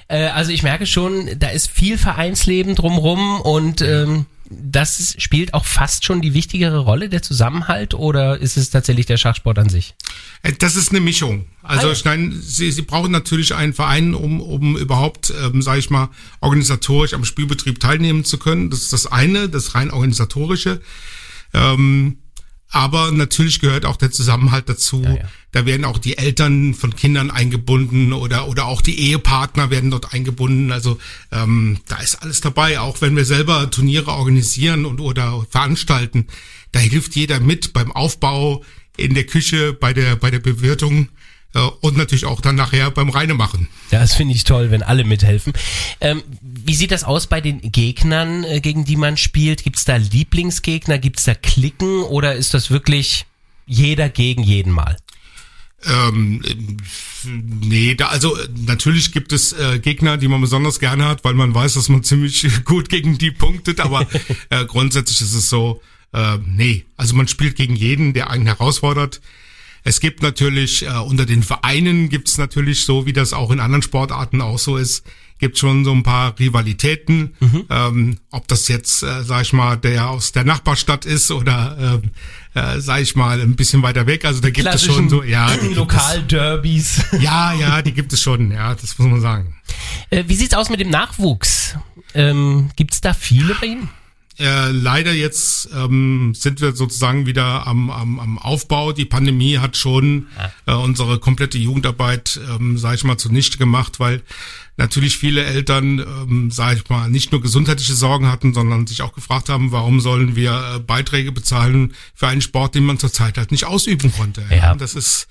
Äh, 0.09 0.27
also 0.27 0.51
ich 0.53 0.63
merke 0.63 0.87
schon, 0.87 1.39
da 1.39 1.49
ist 1.49 1.71
viel 1.71 1.99
Vereinsleben 1.99 2.75
drumrum 2.75 3.41
und 3.41 3.83
ähm, 3.83 4.27
das 4.49 5.15
spielt 5.19 5.55
auch 5.55 5.65
fast 5.65 6.05
schon 6.05 6.21
die 6.21 6.35
wichtigere 6.35 6.79
Rolle, 6.79 7.09
der 7.09 7.23
Zusammenhalt, 7.23 7.95
oder 7.95 8.39
ist 8.39 8.57
es 8.57 8.71
tatsächlich 8.71 9.07
der 9.07 9.17
Schachsport 9.17 9.59
an 9.59 9.69
sich? 9.69 9.95
Äh, 10.43 10.53
Das 10.53 10.77
ist 10.77 10.91
eine 10.91 11.01
Mischung. 11.01 11.47
Also 11.63 11.91
ich 11.91 12.05
meine, 12.05 12.33
sie, 12.33 12.71
sie 12.71 12.83
brauchen 12.83 13.11
natürlich 13.11 13.55
einen 13.55 13.73
Verein, 13.73 14.15
um, 14.15 14.41
um 14.41 14.77
überhaupt, 14.77 15.33
ähm, 15.43 15.63
sage 15.63 15.81
ich 15.81 15.91
mal, 15.91 16.11
organisatorisch 16.41 17.15
am 17.15 17.25
Spielbetrieb 17.25 17.81
teilnehmen 17.81 18.25
zu 18.25 18.39
können. 18.39 18.71
Das 18.71 18.83
ist 18.83 18.93
das 18.93 19.07
eine, 19.07 19.49
das 19.49 19.75
rein 19.75 19.91
organisatorische. 19.91 20.81
Ähm, 21.53 22.19
aber 22.77 23.11
natürlich 23.11 23.61
gehört 23.61 23.87
auch 23.87 23.97
der 23.97 24.11
Zusammenhalt 24.11 24.69
dazu. 24.69 25.03
Ja, 25.03 25.15
ja. 25.15 25.29
Da 25.53 25.65
werden 25.65 25.87
auch 25.87 25.97
die 25.97 26.19
Eltern 26.19 26.75
von 26.75 26.95
Kindern 26.95 27.31
eingebunden 27.31 28.13
oder 28.13 28.49
oder 28.49 28.67
auch 28.67 28.83
die 28.83 28.99
Ehepartner 29.01 29.71
werden 29.71 29.91
dort 29.91 30.13
eingebunden. 30.13 30.71
Also 30.71 30.99
ähm, 31.33 31.79
da 31.89 31.97
ist 31.97 32.17
alles 32.17 32.43
dabei. 32.43 32.79
Auch 32.79 33.01
wenn 33.01 33.17
wir 33.17 33.25
selber 33.25 33.71
Turniere 33.71 34.11
organisieren 34.11 34.85
und 34.85 35.01
oder 35.01 35.47
veranstalten, 35.49 36.27
da 36.73 36.79
hilft 36.79 37.17
jeder 37.17 37.41
mit 37.41 37.73
beim 37.73 37.91
Aufbau 37.93 38.63
in 38.99 39.15
der 39.15 39.25
Küche, 39.25 39.73
bei 39.73 39.95
der 39.95 40.17
bei 40.17 40.31
der 40.31 40.41
Bewirtung 40.41 41.09
und 41.61 41.97
natürlich 41.97 42.25
auch 42.25 42.41
dann 42.41 42.57
nachher 42.57 42.91
beim 42.91 43.11
Reinemachen. 43.11 43.69
Ja, 43.91 44.01
das 44.01 44.15
finde 44.15 44.35
ich 44.35 44.45
toll, 44.45 44.71
wenn 44.71 44.83
alle 44.83 45.05
mithelfen. 45.05 45.53
Ähm, 46.01 46.23
wie 46.43 46.75
sieht 46.75 46.91
das 46.91 47.05
aus 47.05 47.27
bei 47.27 47.41
den 47.41 47.61
Gegnern, 47.73 48.45
äh, 48.45 48.61
gegen 48.61 48.85
die 48.85 48.97
man 48.97 49.17
spielt? 49.17 49.65
Gibt 49.65 49.77
es 49.77 49.85
da 49.85 49.97
Lieblingsgegner? 49.97 50.99
Gibt 50.99 51.19
es 51.19 51.25
da 51.25 51.35
Klicken? 51.35 52.03
Oder 52.03 52.35
ist 52.35 52.55
das 52.55 52.71
wirklich 52.71 53.27
jeder 53.67 54.09
gegen 54.09 54.43
jeden 54.43 54.73
Mal? 54.73 54.97
Ähm, 55.85 56.43
äh, 56.45 56.55
nee, 57.29 57.95
da, 57.95 58.09
also 58.09 58.37
äh, 58.37 58.49
natürlich 58.67 59.13
gibt 59.13 59.33
es 59.33 59.53
äh, 59.53 59.79
Gegner, 59.79 60.17
die 60.17 60.29
man 60.29 60.41
besonders 60.41 60.81
gerne 60.81 61.05
hat, 61.05 61.23
weil 61.25 61.35
man 61.35 61.55
weiß, 61.55 61.75
dass 61.75 61.89
man 61.89 62.03
ziemlich 62.03 62.65
gut 62.65 62.89
gegen 62.89 63.19
die 63.19 63.31
punktet, 63.31 63.81
aber 63.81 64.07
äh, 64.51 64.65
grundsätzlich 64.65 65.21
ist 65.21 65.35
es 65.35 65.49
so, 65.49 65.81
äh, 66.13 66.39
nee, 66.45 66.87
also 66.97 67.15
man 67.15 67.29
spielt 67.29 67.57
gegen 67.57 67.77
jeden, 67.77 68.15
der 68.15 68.31
einen 68.31 68.47
herausfordert. 68.47 69.21
Es 69.87 70.01
gibt 70.01 70.21
natürlich, 70.21 70.85
äh, 70.85 70.89
unter 70.99 71.27
den 71.27 71.45
Vereinen 71.45 72.09
gibt 72.09 72.27
es 72.27 72.39
natürlich 72.39 72.85
so, 72.85 73.07
wie 73.07 73.13
das 73.13 73.33
auch 73.33 73.53
in 73.53 73.61
anderen 73.61 73.83
Sportarten 73.83 74.41
auch 74.41 74.59
so 74.59 74.77
ist, 74.77 75.07
gibt 75.39 75.59
schon 75.59 75.85
so 75.85 75.93
ein 75.93 76.03
paar 76.03 76.37
Rivalitäten. 76.41 77.37
Ähm, 77.71 78.19
ob 78.33 78.49
das 78.49 78.67
jetzt, 78.67 79.05
äh, 79.05 79.23
sag 79.23 79.43
ich 79.43 79.53
mal, 79.53 79.77
der 79.77 80.09
aus 80.11 80.33
der 80.33 80.43
Nachbarstadt 80.43 81.05
ist 81.05 81.31
oder, 81.31 82.01
ähm, 82.03 82.11
äh, 82.55 82.81
sag 82.81 83.01
ich 83.01 83.15
mal, 83.15 83.41
ein 83.41 83.55
bisschen 83.55 83.81
weiter 83.85 84.09
weg. 84.09 84.25
Also 84.25 84.41
da 84.41 84.51
gibt 84.51 84.67
es 84.67 84.85
schon 84.85 85.09
so, 85.09 85.23
ja. 85.23 85.55
Lokalderbys. 85.55 87.05
Ja, 87.21 87.53
ja, 87.53 87.81
die 87.81 87.93
gibt 87.93 88.13
es 88.13 88.21
schon, 88.21 88.51
ja, 88.51 88.75
das 88.75 88.99
muss 88.99 89.09
man 89.09 89.21
sagen. 89.21 89.55
Äh, 90.11 90.25
wie 90.27 90.35
sieht's 90.35 90.55
aus 90.55 90.69
mit 90.69 90.81
dem 90.81 90.91
Nachwuchs? 90.91 91.77
Ähm, 92.13 92.71
gibt's 92.75 93.01
da 93.01 93.15
viele 93.15 93.55
bei 93.55 93.67
Ihnen? 93.67 93.89
Äh, 94.39 94.71
leider 94.71 95.13
jetzt 95.13 95.71
ähm, 95.75 96.35
sind 96.35 96.61
wir 96.61 96.75
sozusagen 96.75 97.27
wieder 97.27 97.67
am, 97.67 97.91
am, 97.91 98.21
am 98.21 98.39
Aufbau. 98.39 98.93
Die 98.93 99.05
Pandemie 99.05 99.59
hat 99.59 99.77
schon 99.77 100.27
äh, 100.67 100.73
unsere 100.73 101.19
komplette 101.19 101.59
Jugendarbeit, 101.59 102.39
ähm, 102.51 102.77
sage 102.77 102.97
ich 102.97 103.05
mal, 103.05 103.17
zunichte 103.17 103.57
gemacht, 103.57 103.99
weil 103.99 104.23
natürlich 104.77 105.17
viele 105.17 105.45
Eltern, 105.45 106.01
ähm, 106.01 106.51
sage 106.51 106.81
ich 106.83 106.89
mal, 106.91 107.09
nicht 107.09 107.33
nur 107.33 107.41
gesundheitliche 107.41 107.95
Sorgen 107.95 108.31
hatten, 108.31 108.53
sondern 108.53 108.87
sich 108.87 109.03
auch 109.03 109.15
gefragt 109.15 109.49
haben, 109.49 109.73
warum 109.73 110.01
sollen 110.01 110.37
wir 110.37 110.75
äh, 110.77 110.79
Beiträge 110.81 111.33
bezahlen 111.33 111.95
für 112.15 112.29
einen 112.29 112.43
Sport, 112.43 112.75
den 112.75 112.85
man 112.85 112.99
zurzeit 112.99 113.39
halt 113.39 113.51
nicht 113.51 113.65
ausüben 113.65 114.13
konnte. 114.13 114.45
Ja. 114.51 114.75
Das 114.75 114.95
ist 114.95 115.29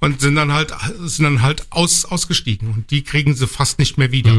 und 0.00 0.20
sind 0.20 0.34
dann 0.34 0.52
halt 0.52 0.72
sind 1.02 1.24
dann 1.24 1.42
halt 1.42 1.66
aus, 1.70 2.04
ausgestiegen 2.06 2.72
und 2.72 2.90
die 2.90 3.02
kriegen 3.04 3.34
sie 3.34 3.46
fast 3.46 3.78
nicht 3.78 3.98
mehr 3.98 4.12
wieder. 4.12 4.30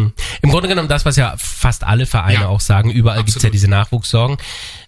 Im 0.41 0.49
Grunde 0.49 0.67
genommen 0.67 0.87
das, 0.89 1.05
was 1.05 1.15
ja 1.15 1.35
fast 1.37 1.83
alle 1.83 2.05
Vereine 2.05 2.41
Ja. 2.41 2.47
auch 2.47 2.59
sagen, 2.61 2.89
überall 2.91 3.19
gibt's 3.19 3.35
ja 3.35 3.37
Absolut. 3.39 3.53
diese 3.53 3.67
Nachwuchssorgen. 3.67 4.37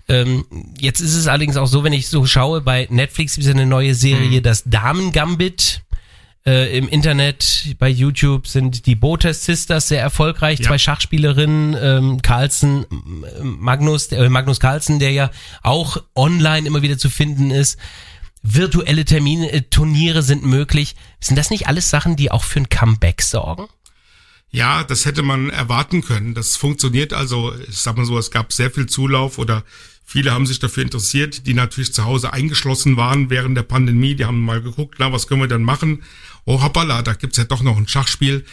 Ähm, 0.09 0.45
jetzt 0.79 0.99
ist 0.99 1.13
es 1.15 1.27
allerdings 1.27 1.55
auch 1.57 1.67
so, 1.67 1.83
wenn 1.83 1.93
ich 1.93 2.07
so 2.07 2.25
schaue, 2.25 2.61
bei 2.61 2.87
Netflix 2.89 3.35
gibt 3.35 3.43
es 3.45 3.47
ja 3.47 3.53
eine 3.53 3.65
neue 3.65 3.95
Serie, 3.95 4.39
Mhm. 4.39 4.43
das 4.43 4.63
Damen-Gambit. 4.65 5.81
Äh, 6.45 6.77
Im 6.77 6.89
Internet, 6.89 7.73
bei 7.79 7.87
YouTube 7.87 8.47
sind 8.47 8.85
die 8.85 8.95
Botes 8.95 9.45
Sisters 9.45 9.87
sehr 9.87 10.01
erfolgreich, 10.01 10.59
Ja. 10.59 10.65
zwei 10.67 10.77
Schachspielerinnen, 10.77 11.77
ähm, 11.79 12.21
Carlsen, 12.21 12.83
äh, 12.83 13.43
Magnus, 13.43 14.07
äh, 14.11 14.27
Magnus 14.27 14.59
Carlsen, 14.59 14.99
der 14.99 15.11
ja 15.11 15.31
auch 15.61 16.03
online 16.15 16.67
immer 16.67 16.81
wieder 16.81 16.97
zu 16.97 17.09
finden 17.09 17.49
ist. 17.49 17.77
Virtuelle 18.43 19.05
Termine, 19.05 19.51
äh, 19.51 19.61
Turniere 19.61 20.21
sind 20.21 20.43
möglich. 20.43 20.95
Sind 21.21 21.37
das 21.37 21.49
nicht 21.49 21.67
alles 21.67 21.89
Sachen, 21.89 22.17
die 22.17 22.29
auch 22.29 22.43
für 22.43 22.59
ein 22.59 22.69
Comeback 22.69 23.21
sorgen? 23.21 23.67
Ja, 24.51 24.83
das 24.83 25.05
hätte 25.05 25.23
man 25.23 25.49
erwarten 25.49 26.03
können. 26.03 26.35
Das 26.35 26.57
funktioniert 26.57 27.13
also, 27.13 27.53
ich 27.67 27.77
sag 27.77 27.97
mal 27.97 28.05
so, 28.05 28.17
es 28.19 28.29
gab 28.29 28.53
sehr 28.53 28.69
viel 28.69 28.85
Zulauf 28.85 29.39
oder 29.39 29.63
viele 30.05 30.31
haben 30.31 30.45
sich 30.45 30.59
dafür 30.59 30.83
interessiert, 30.83 31.47
die 31.47 31.55
natürlich 31.55 31.93
zu 31.93 32.03
Hause 32.03 32.33
eingeschlossen 32.33 32.97
waren 32.97 33.29
während 33.31 33.57
der 33.57 33.63
Pandemie. 33.63 34.13
Die 34.13 34.25
haben 34.25 34.41
mal 34.41 34.61
geguckt, 34.61 34.95
na, 34.99 35.11
was 35.11 35.27
können 35.27 35.41
wir 35.41 35.47
denn 35.47 35.63
machen? 35.63 36.03
Oh, 36.45 36.61
hoppala, 36.61 37.01
da 37.01 37.13
gibt's 37.13 37.37
ja 37.37 37.45
doch 37.45 37.63
noch 37.63 37.77
ein 37.77 37.87
Schachspiel. 37.87 38.45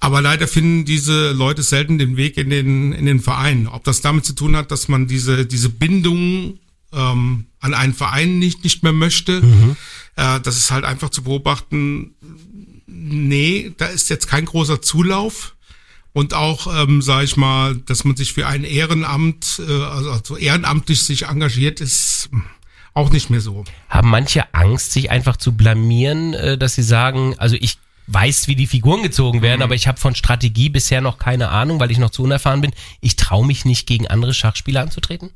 Aber 0.00 0.20
leider 0.20 0.48
finden 0.48 0.84
diese 0.84 1.30
Leute 1.30 1.62
selten 1.62 1.98
den 1.98 2.16
Weg 2.16 2.36
in 2.36 2.50
den, 2.50 2.92
in 2.92 3.06
den 3.06 3.20
Verein. 3.20 3.68
Ob 3.68 3.84
das 3.84 4.00
damit 4.00 4.24
zu 4.24 4.32
tun 4.32 4.56
hat, 4.56 4.70
dass 4.70 4.88
man 4.88 5.06
diese, 5.06 5.46
diese 5.46 5.68
Bindung 5.68 6.58
ähm, 6.94 7.46
an 7.60 7.74
einen 7.74 7.94
Verein 7.94 8.38
nicht, 8.38 8.64
nicht 8.64 8.82
mehr 8.82 8.92
möchte, 8.92 9.42
äh, 10.16 10.40
das 10.40 10.56
ist 10.56 10.70
halt 10.70 10.84
einfach 10.84 11.10
zu 11.10 11.24
beobachten, 11.24 12.14
nee, 12.86 13.72
da 13.76 13.86
ist 13.86 14.10
jetzt 14.10 14.28
kein 14.28 14.44
großer 14.44 14.82
Zulauf. 14.82 15.54
Und 16.12 16.32
auch, 16.32 16.68
ähm, 16.72 17.02
sage 17.02 17.24
ich 17.24 17.36
mal, 17.36 17.74
dass 17.74 18.04
man 18.04 18.14
sich 18.14 18.34
für 18.34 18.46
ein 18.46 18.62
Ehrenamt, 18.62 19.60
äh, 19.66 19.72
also, 19.72 20.12
also 20.12 20.36
ehrenamtlich 20.36 21.02
sich 21.02 21.26
engagiert, 21.26 21.80
ist 21.80 22.30
auch 22.94 23.10
nicht 23.10 23.30
mehr 23.30 23.40
so. 23.40 23.64
Haben 23.88 24.10
manche 24.10 24.54
Angst, 24.54 24.92
sich 24.92 25.10
einfach 25.10 25.36
zu 25.36 25.56
blamieren, 25.56 26.32
äh, 26.34 26.56
dass 26.56 26.76
sie 26.76 26.84
sagen, 26.84 27.34
also 27.38 27.56
ich 27.58 27.78
weiß, 28.06 28.46
wie 28.46 28.54
die 28.54 28.68
Figuren 28.68 29.02
gezogen 29.02 29.42
werden, 29.42 29.62
aber 29.62 29.74
ich 29.74 29.88
habe 29.88 29.98
von 29.98 30.14
Strategie 30.14 30.68
bisher 30.68 31.00
noch 31.00 31.18
keine 31.18 31.48
Ahnung, 31.48 31.80
weil 31.80 31.90
ich 31.90 31.98
noch 31.98 32.10
zu 32.10 32.22
unerfahren 32.22 32.60
bin. 32.60 32.72
Ich 33.00 33.16
traue 33.16 33.46
mich 33.46 33.64
nicht, 33.64 33.88
gegen 33.88 34.06
andere 34.06 34.34
Schachspieler 34.34 34.82
anzutreten? 34.82 35.30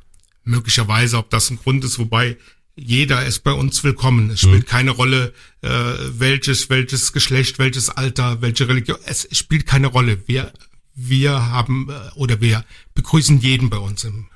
Möglicherweise, 0.49 1.19
ob 1.19 1.31
das 1.31 1.50
ein 1.50 1.59
Grund 1.59 1.85
ist, 1.85 1.99
wobei 1.99 2.37
jeder 2.75 3.25
ist 3.26 3.40
bei 3.45 3.52
uns 3.52 3.85
willkommen. 3.85 4.31
Es 4.31 4.40
spielt 4.40 4.67
keine 4.67 4.93
Rolle, 4.93 5.35
äh, 5.62 5.69
welches, 5.69 6.71
welches 6.71 7.12
Geschlecht, 7.12 7.59
welches 7.59 7.90
Alter, 7.90 8.40
welche 8.40 8.67
Religion. 8.69 8.97
Es 9.05 9.28
spielt 9.33 9.67
keine 9.67 9.88
Rolle. 9.88 10.23
Wir, 10.26 10.52
wir 10.95 11.50
haben 11.50 11.88
äh, 11.90 12.14
oder 12.14 12.40
wir 12.40 12.64
begrüßen 12.95 13.40
jeden 13.40 13.69
bei 13.69 13.78
uns 13.78 14.05
im, 14.05 14.14
im 14.14 14.26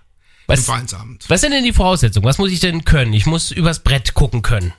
Was, 0.49 0.65
Vereinsabend. 0.65 1.25
was 1.29 1.41
sind 1.41 1.53
denn 1.53 1.65
die 1.65 1.73
Voraussetzungen? 1.73 2.27
Was 2.27 2.39
muss 2.39 2.51
ich 2.51 2.61
denn 2.61 2.85
können? 2.85 3.13
Ich 3.13 3.27
muss 3.27 3.51
übers 3.53 3.83
Brett 3.83 4.13
gucken 4.15 4.43
können. 4.43 4.73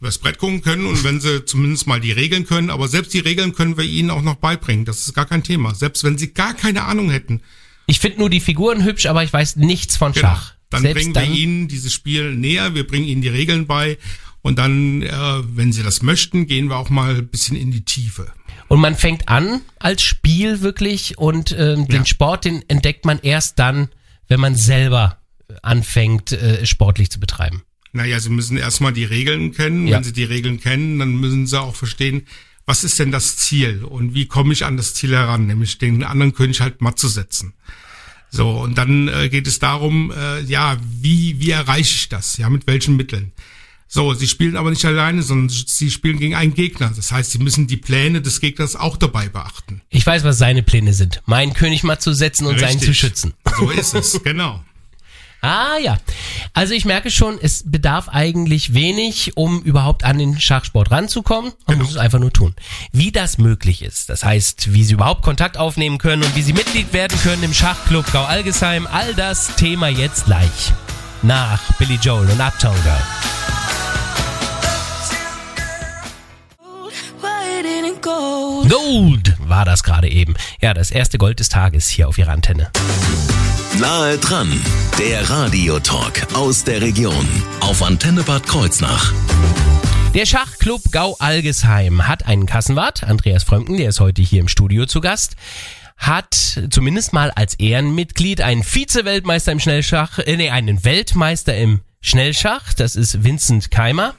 übers 0.00 0.18
Brett 0.18 0.38
gucken 0.38 0.62
können 0.62 0.86
und 0.86 1.04
wenn 1.04 1.20
sie 1.20 1.44
zumindest 1.46 1.86
mal 1.86 2.00
die 2.00 2.12
Regeln 2.12 2.46
können, 2.46 2.70
aber 2.70 2.88
selbst 2.88 3.12
die 3.14 3.20
Regeln 3.20 3.54
können 3.54 3.76
wir 3.76 3.84
ihnen 3.84 4.10
auch 4.10 4.22
noch 4.22 4.36
beibringen. 4.36 4.86
Das 4.86 5.06
ist 5.06 5.14
gar 5.14 5.26
kein 5.26 5.44
Thema. 5.44 5.74
Selbst 5.74 6.02
wenn 6.04 6.16
sie 6.18 6.32
gar 6.32 6.54
keine 6.54 6.82
Ahnung 6.84 7.10
hätten, 7.10 7.42
Ich 7.86 8.00
finde 8.00 8.18
nur 8.18 8.30
die 8.30 8.40
Figuren 8.40 8.82
hübsch, 8.82 9.04
aber 9.06 9.22
ich 9.24 9.32
weiß 9.32 9.56
nichts 9.56 9.98
von 9.98 10.12
genau, 10.12 10.28
Schach. 10.28 10.53
Dann 10.74 10.82
Selbst 10.82 11.12
bringen 11.12 11.14
wir 11.14 11.36
ihnen 11.36 11.68
dieses 11.68 11.92
Spiel 11.92 12.34
näher, 12.34 12.74
wir 12.74 12.86
bringen 12.86 13.06
ihnen 13.06 13.22
die 13.22 13.28
Regeln 13.28 13.66
bei 13.66 13.98
und 14.42 14.58
dann, 14.58 15.02
äh, 15.02 15.10
wenn 15.56 15.72
sie 15.72 15.82
das 15.82 16.02
möchten, 16.02 16.46
gehen 16.46 16.68
wir 16.68 16.76
auch 16.76 16.90
mal 16.90 17.16
ein 17.16 17.28
bisschen 17.28 17.56
in 17.56 17.70
die 17.70 17.84
Tiefe. 17.84 18.32
Und 18.68 18.80
man 18.80 18.94
fängt 18.94 19.28
an 19.28 19.60
als 19.78 20.02
Spiel 20.02 20.60
wirklich 20.60 21.18
und 21.18 21.52
ähm, 21.52 21.86
den 21.88 22.00
Ja. 22.00 22.06
Sport, 22.06 22.44
den 22.44 22.62
entdeckt 22.68 23.04
man 23.04 23.18
erst 23.20 23.58
dann, 23.58 23.88
wenn 24.28 24.40
man 24.40 24.54
selber 24.54 25.18
anfängt, 25.62 26.32
äh, 26.32 26.64
sportlich 26.66 27.10
zu 27.10 27.20
betreiben. 27.20 27.62
Naja, 27.92 28.18
sie 28.18 28.30
müssen 28.30 28.56
erstmal 28.56 28.92
die 28.92 29.04
Regeln 29.04 29.52
kennen. 29.52 29.86
Ja. 29.86 29.96
Wenn 29.96 30.04
sie 30.04 30.12
die 30.12 30.24
Regeln 30.24 30.60
kennen, 30.60 30.98
dann 30.98 31.14
müssen 31.14 31.46
sie 31.46 31.60
auch 31.60 31.76
verstehen, 31.76 32.26
was 32.66 32.82
ist 32.82 32.98
denn 32.98 33.12
das 33.12 33.36
Ziel 33.36 33.84
und 33.84 34.14
wie 34.14 34.26
komme 34.26 34.52
ich 34.52 34.64
an 34.64 34.76
das 34.76 34.94
Ziel 34.94 35.12
heran, 35.14 35.46
nämlich 35.46 35.78
den 35.78 36.02
anderen 36.02 36.32
König 36.32 36.60
halt 36.60 36.80
matt 36.80 36.98
zu 36.98 37.08
setzen. 37.08 37.54
So, 38.34 38.50
und 38.50 38.76
dann 38.76 39.06
äh, 39.06 39.28
geht 39.28 39.46
es 39.46 39.60
darum, 39.60 40.10
äh, 40.10 40.40
ja, 40.42 40.76
wie, 41.00 41.38
wie 41.38 41.50
erreiche 41.50 41.94
ich 41.94 42.08
das? 42.08 42.36
Ja, 42.36 42.50
mit 42.50 42.66
welchen 42.66 42.96
Mitteln? 42.96 43.30
So, 43.86 44.12
sie 44.12 44.26
spielen 44.26 44.56
aber 44.56 44.70
nicht 44.70 44.84
alleine, 44.84 45.22
sondern 45.22 45.48
sie 45.50 45.88
spielen 45.88 46.18
gegen 46.18 46.34
einen 46.34 46.52
Gegner. 46.52 46.92
Das 46.96 47.12
heißt, 47.12 47.30
sie 47.30 47.38
müssen 47.38 47.68
die 47.68 47.76
Pläne 47.76 48.22
des 48.22 48.40
Gegners 48.40 48.74
auch 48.74 48.96
dabei 48.96 49.28
beachten. 49.28 49.82
Ich 49.88 50.04
weiß, 50.04 50.24
was 50.24 50.36
seine 50.36 50.64
Pläne 50.64 50.94
sind. 50.94 51.22
Meinen 51.26 51.54
König 51.54 51.84
mal 51.84 52.00
zu 52.00 52.12
setzen 52.12 52.46
und 52.46 52.58
seinen 52.58 52.70
Richtig. 52.78 52.88
zu 52.88 52.94
schützen. 52.94 53.34
So 53.56 53.70
ist 53.70 53.94
es, 53.94 54.20
genau. 54.24 54.64
Ah 55.40 55.78
ja. 55.80 55.98
Also 56.56 56.72
ich 56.72 56.84
merke 56.84 57.10
schon, 57.10 57.36
es 57.42 57.64
bedarf 57.66 58.08
eigentlich 58.08 58.74
wenig, 58.74 59.36
um 59.36 59.60
überhaupt 59.62 60.04
an 60.04 60.18
den 60.18 60.40
Schachsport 60.40 60.92
ranzukommen. 60.92 61.52
Man 61.66 61.78
muss 61.78 61.90
es 61.90 61.96
einfach 61.96 62.20
nur 62.20 62.32
tun. 62.32 62.54
Wie 62.92 63.10
das 63.10 63.38
möglich 63.38 63.82
ist, 63.82 64.08
das 64.08 64.24
heißt, 64.24 64.72
wie 64.72 64.84
Sie 64.84 64.94
überhaupt 64.94 65.22
Kontakt 65.22 65.56
aufnehmen 65.56 65.98
können 65.98 66.22
und 66.22 66.36
wie 66.36 66.42
Sie 66.42 66.52
Mitglied 66.52 66.92
werden 66.92 67.18
können 67.22 67.42
im 67.42 67.52
Schachclub 67.52 68.10
Gau-Algesheim, 68.12 68.86
all 68.86 69.14
das 69.14 69.56
Thema 69.56 69.88
jetzt 69.88 70.26
gleich. 70.26 70.72
Nach 71.22 71.60
Billy 71.78 71.98
Joel 72.00 72.30
und 72.30 72.40
Uptown 72.40 72.76
Girl. 72.84 73.02
Gold 78.70 79.34
war 79.40 79.64
das 79.64 79.82
gerade 79.82 80.08
eben. 80.08 80.34
Ja, 80.60 80.72
das 80.72 80.92
erste 80.92 81.18
Gold 81.18 81.40
des 81.40 81.48
Tages 81.48 81.88
hier 81.88 82.08
auf 82.08 82.16
Ihrer 82.16 82.30
Antenne. 82.32 82.70
Nahe 83.80 84.18
dran, 84.18 84.60
der 84.98 85.28
Radiotalk 85.28 86.26
aus 86.34 86.62
der 86.64 86.80
Region 86.80 87.26
auf 87.60 87.82
Antenne 87.82 88.22
Bad 88.22 88.46
Kreuznach. 88.46 89.12
Der 90.14 90.26
Schachclub 90.26 90.80
Gau-Algesheim 90.92 92.06
hat 92.06 92.26
einen 92.26 92.46
Kassenwart, 92.46 93.02
Andreas 93.02 93.42
Frömken, 93.42 93.76
der 93.76 93.88
ist 93.88 93.98
heute 94.00 94.22
hier 94.22 94.40
im 94.40 94.48
Studio 94.48 94.86
zu 94.86 95.00
Gast, 95.00 95.34
hat 95.96 96.60
zumindest 96.70 97.12
mal 97.12 97.32
als 97.32 97.54
Ehrenmitglied 97.54 98.40
einen 98.42 98.62
Vize-Weltmeister 98.62 99.50
im 99.52 99.60
Schnellschach, 99.60 100.18
äh, 100.20 100.36
nee, 100.36 100.50
einen 100.50 100.84
Weltmeister 100.84 101.56
im 101.56 101.80
Schnellschach, 102.00 102.74
das 102.74 102.94
ist 102.94 103.24
Vincent 103.24 103.70
Keimer. 103.72 104.14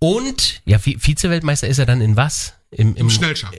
Und, 0.00 0.60
ja, 0.64 0.78
Vi- 0.78 0.98
Vize-Weltmeister 0.98 1.68
ist 1.68 1.78
er 1.78 1.86
dann 1.86 2.00
in 2.00 2.16
was? 2.16 2.54
Im, 2.70 2.96
Im 2.96 3.10
Schnellschach. 3.10 3.52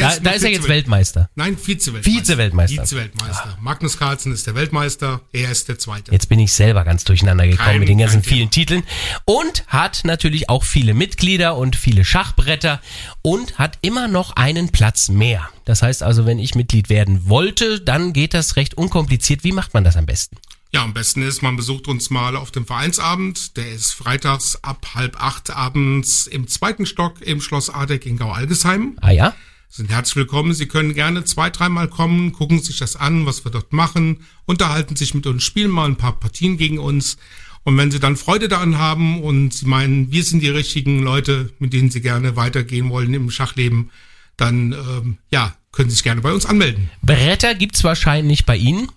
Da, 0.00 0.10
nur 0.12 0.20
da 0.22 0.30
ist 0.30 0.42
er 0.44 0.50
jetzt 0.50 0.68
Weltmeister. 0.68 1.30
Nein, 1.34 1.56
Vize-Weltmeister. 1.56 2.10
Vize-Weltmeister. 2.10 2.82
Vize-Weltmeister. 2.86 3.58
Magnus 3.60 3.98
Carlsen 3.98 4.32
ist 4.32 4.46
der 4.46 4.54
Weltmeister, 4.54 5.20
er 5.32 5.50
ist 5.50 5.68
der 5.68 5.78
Zweite. 5.78 6.12
Jetzt 6.12 6.28
bin 6.28 6.38
ich 6.38 6.52
selber 6.52 6.84
ganz 6.84 7.04
durcheinander 7.04 7.46
gekommen 7.46 7.66
Kein- 7.68 7.80
mit 7.80 7.88
den 7.88 7.98
ganzen 7.98 8.22
vielen 8.22 8.50
Titeln. 8.50 8.82
Und 9.24 9.64
hat 9.68 10.02
natürlich 10.04 10.48
auch 10.48 10.64
viele 10.64 10.94
Mitglieder 10.94 11.56
und 11.56 11.76
viele 11.76 12.04
Schachbretter 12.04 12.80
und 13.22 13.58
hat 13.58 13.78
immer 13.82 14.08
noch 14.08 14.36
einen 14.36 14.70
Platz 14.70 15.08
mehr. 15.08 15.48
Das 15.64 15.82
heißt 15.82 16.02
also, 16.02 16.26
wenn 16.26 16.38
ich 16.38 16.54
Mitglied 16.54 16.88
werden 16.88 17.28
wollte, 17.28 17.80
dann 17.80 18.12
geht 18.12 18.34
das 18.34 18.56
recht 18.56 18.74
unkompliziert. 18.74 19.44
Wie 19.44 19.52
macht 19.52 19.74
man 19.74 19.84
das 19.84 19.96
am 19.96 20.06
besten? 20.06 20.36
Ja, 20.72 20.82
am 20.82 20.92
besten 20.92 21.22
ist, 21.22 21.42
man 21.42 21.56
besucht 21.56 21.88
uns 21.88 22.10
mal 22.10 22.36
auf 22.36 22.50
dem 22.50 22.66
Vereinsabend. 22.66 23.56
Der 23.56 23.70
ist 23.70 23.92
freitags 23.92 24.58
ab 24.62 24.84
halb 24.94 25.16
acht 25.22 25.50
abends 25.50 26.26
im 26.26 26.48
zweiten 26.48 26.86
Stock 26.86 27.22
im 27.22 27.40
Schloss 27.40 27.70
Adeck 27.70 28.04
in 28.04 28.18
Gau-Algesheim. 28.18 28.98
Ah 29.00 29.10
ja? 29.10 29.34
Sind 29.68 29.90
herzlich 29.90 30.16
willkommen. 30.16 30.54
Sie 30.54 30.66
können 30.66 30.94
gerne 30.94 31.24
zwei, 31.24 31.50
dreimal 31.50 31.88
kommen, 31.88 32.32
gucken 32.32 32.60
sich 32.60 32.78
das 32.78 32.96
an, 32.96 33.26
was 33.26 33.44
wir 33.44 33.50
dort 33.50 33.72
machen, 33.72 34.24
unterhalten 34.46 34.96
sich 34.96 35.12
mit 35.12 35.26
uns, 35.26 35.42
spielen 35.42 35.70
mal 35.70 35.86
ein 35.86 35.96
paar 35.96 36.18
Partien 36.18 36.56
gegen 36.56 36.78
uns. 36.78 37.18
Und 37.64 37.76
wenn 37.76 37.90
Sie 37.90 37.98
dann 37.98 38.16
Freude 38.16 38.48
daran 38.48 38.78
haben 38.78 39.20
und 39.20 39.52
Sie 39.52 39.66
meinen, 39.66 40.12
wir 40.12 40.22
sind 40.22 40.40
die 40.40 40.48
richtigen 40.48 41.02
Leute, 41.02 41.52
mit 41.58 41.72
denen 41.72 41.90
Sie 41.90 42.00
gerne 42.00 42.36
weitergehen 42.36 42.90
wollen 42.90 43.12
im 43.12 43.30
Schachleben, 43.30 43.90
dann 44.36 44.72
ähm, 44.72 45.18
ja, 45.30 45.56
können 45.72 45.90
Sie 45.90 45.96
sich 45.96 46.04
gerne 46.04 46.20
bei 46.20 46.32
uns 46.32 46.46
anmelden. 46.46 46.88
Bretter 47.02 47.54
gibt's 47.54 47.82
wahrscheinlich 47.82 48.46
bei 48.46 48.56
Ihnen. 48.56 48.88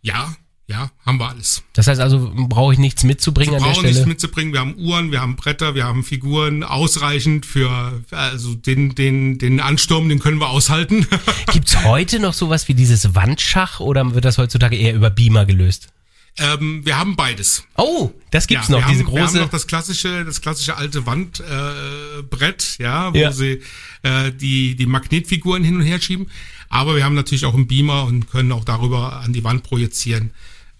Ja, 0.00 0.34
Ja, 0.66 0.90
haben 1.04 1.18
wir 1.18 1.28
alles. 1.28 1.62
Das 1.74 1.88
heißt 1.88 2.00
also, 2.00 2.32
brauche 2.34 2.72
ich 2.72 2.78
nichts 2.78 3.04
mitzubringen 3.04 3.52
Wir 3.52 3.58
an 3.58 3.64
der 3.64 3.70
brauchen 3.72 3.82
nichts 3.82 3.98
Stelle? 3.98 4.08
mitzubringen. 4.08 4.52
Wir 4.54 4.60
haben 4.60 4.74
Uhren, 4.78 5.12
wir 5.12 5.20
haben 5.20 5.36
Bretter, 5.36 5.74
wir 5.74 5.84
haben 5.84 6.02
Figuren 6.04 6.62
ausreichend 6.62 7.44
für 7.44 8.02
also 8.10 8.54
den 8.54 8.94
den 8.94 9.36
den 9.36 9.60
Ansturm, 9.60 10.08
den 10.08 10.20
können 10.20 10.38
wir 10.40 10.48
aushalten. 10.48 11.06
Gibt's 11.52 11.84
heute 11.84 12.18
noch 12.18 12.32
sowas 12.32 12.66
wie 12.68 12.74
dieses 12.74 13.14
Wandschach 13.14 13.80
oder 13.80 14.14
wird 14.14 14.24
das 14.24 14.38
heutzutage 14.38 14.76
eher 14.76 14.94
über 14.94 15.10
Beamer 15.10 15.44
gelöst? 15.44 15.88
ähm, 16.36 16.80
wir 16.84 16.98
haben 16.98 17.14
beides. 17.14 17.62
Oh, 17.76 18.10
das 18.32 18.48
gibt's 18.48 18.66
ja, 18.68 18.72
noch, 18.80 18.80
wir 18.88 18.92
diese 18.92 19.04
haben, 19.04 19.12
Wir 19.14 19.20
haben 19.20 19.26
große. 19.28 19.38
noch 19.42 19.50
das 19.50 19.66
klassische, 19.68 20.24
das 20.24 20.40
klassische 20.40 20.76
alte 20.76 21.06
Wandbrett, 21.06 21.46
äh, 21.48 22.22
Brett, 22.28 22.76
ja, 22.78 23.12
wo 23.14 23.18
Ja. 23.18 23.30
sie 23.32 23.60
äh, 24.02 24.32
die 24.32 24.74
die 24.76 24.86
Magnetfiguren 24.86 25.62
hin 25.62 25.76
und 25.76 25.82
her 25.82 26.00
schieben. 26.00 26.26
Aber 26.70 26.96
wir 26.96 27.04
haben 27.04 27.14
natürlich 27.14 27.44
auch 27.44 27.54
einen 27.54 27.68
Beamer 27.68 28.04
und 28.04 28.30
können 28.30 28.50
auch 28.50 28.64
darüber 28.64 29.20
an 29.20 29.32
die 29.32 29.44
Wand 29.44 29.62
projizieren, 29.62 30.30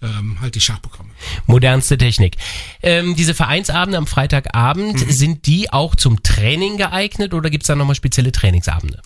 ähm, 0.01 0.39
halt 0.41 0.55
die 0.55 0.61
Schachprogramme. 0.61 1.09
Modernste 1.47 1.97
Technik. 1.97 2.37
Ähm, 2.81 3.15
diese 3.15 3.33
Vereinsabende 3.33 3.97
am 3.97 4.07
Freitagabend, 4.07 5.05
Mhm. 5.05 5.11
sind 5.11 5.45
die 5.47 5.71
auch 5.71 5.95
zum 5.95 6.21
Training 6.23 6.77
geeignet 6.77 7.33
oder 7.33 7.49
gibt's 7.49 7.67
da 7.67 7.75
nochmal 7.75 7.95
spezielle 7.95 8.31
Trainingsabende? 8.31 9.01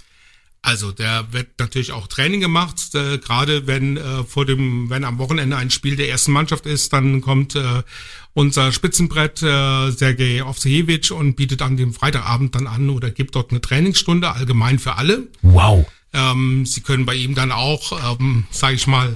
Also, 0.62 0.92
der 0.92 1.32
wird 1.32 1.48
natürlich 1.58 1.94
auch 1.94 2.08
Training 2.08 2.42
gemacht, 2.42 2.76
äh, 2.94 3.18
gerade 3.20 3.66
wenn 3.66 3.96
äh, 3.96 4.26
vor 4.26 4.46
dem, 4.46 4.90
wenn 4.90 5.06
am 5.06 5.18
Wochenende 5.18 5.56
ein 5.56 5.70
Spiel 5.72 5.96
der 5.96 6.10
ersten 6.10 6.34
Mannschaft 6.34 6.66
ist, 6.66 6.92
dann 6.92 7.22
kommt 7.22 7.56
äh, 7.56 7.84
unser 8.34 8.74
Spitzenbrett 8.74 9.42
äh, 9.42 9.90
Sergej 9.92 10.42
Ovsejewitsch 10.42 11.12
und 11.12 11.36
bietet 11.36 11.62
an 11.62 11.78
dem 11.78 11.94
Freitagabend 11.94 12.56
dann 12.56 12.68
an 12.68 12.90
oder 12.90 13.10
gibt 13.10 13.36
dort 13.36 13.52
eine 13.52 13.62
Trainingsstunde 13.62 14.32
allgemein 14.34 14.80
für 14.80 14.96
alle. 14.98 15.28
Wow. 15.44 15.86
Ähm, 16.12 16.66
Sie 16.66 16.82
können 16.82 17.06
bei 17.06 17.16
ihm 17.16 17.36
dann 17.36 17.54
auch, 17.54 18.18
ähm, 18.20 18.46
sage 18.52 18.76
ich 18.76 18.86
mal, 18.86 19.16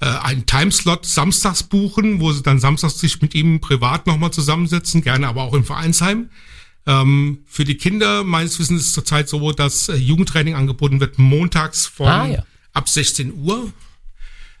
äh, 0.00 0.06
einen 0.06 0.46
Timeslot 0.46 1.06
samstags 1.06 1.62
buchen, 1.62 2.20
wo 2.20 2.32
Sie 2.32 2.42
dann 2.42 2.58
samstags 2.60 2.98
sich 2.98 3.20
mit 3.22 3.34
ihm 3.34 3.60
privat 3.60 4.06
nochmal 4.06 4.32
zusammensetzen, 4.32 5.02
gerne 5.02 5.28
aber 5.28 5.42
auch 5.42 5.54
im 5.54 5.64
Vereinsheim. 5.64 6.30
Ähm, 6.86 7.38
für 7.46 7.64
die 7.64 7.76
Kinder, 7.76 8.24
meines 8.24 8.58
Wissens 8.58 8.82
ist 8.82 8.86
es 8.88 8.92
zurzeit 8.94 9.28
so, 9.28 9.52
dass 9.52 9.88
äh, 9.88 9.96
Jugendtraining 9.96 10.54
angeboten 10.54 11.00
wird, 11.00 11.18
montags 11.18 11.86
von 11.86 12.06
Ah, 12.08 12.26
ja. 12.26 12.46
ab 12.74 12.88
16 12.88 13.32
Uhr. 13.34 13.72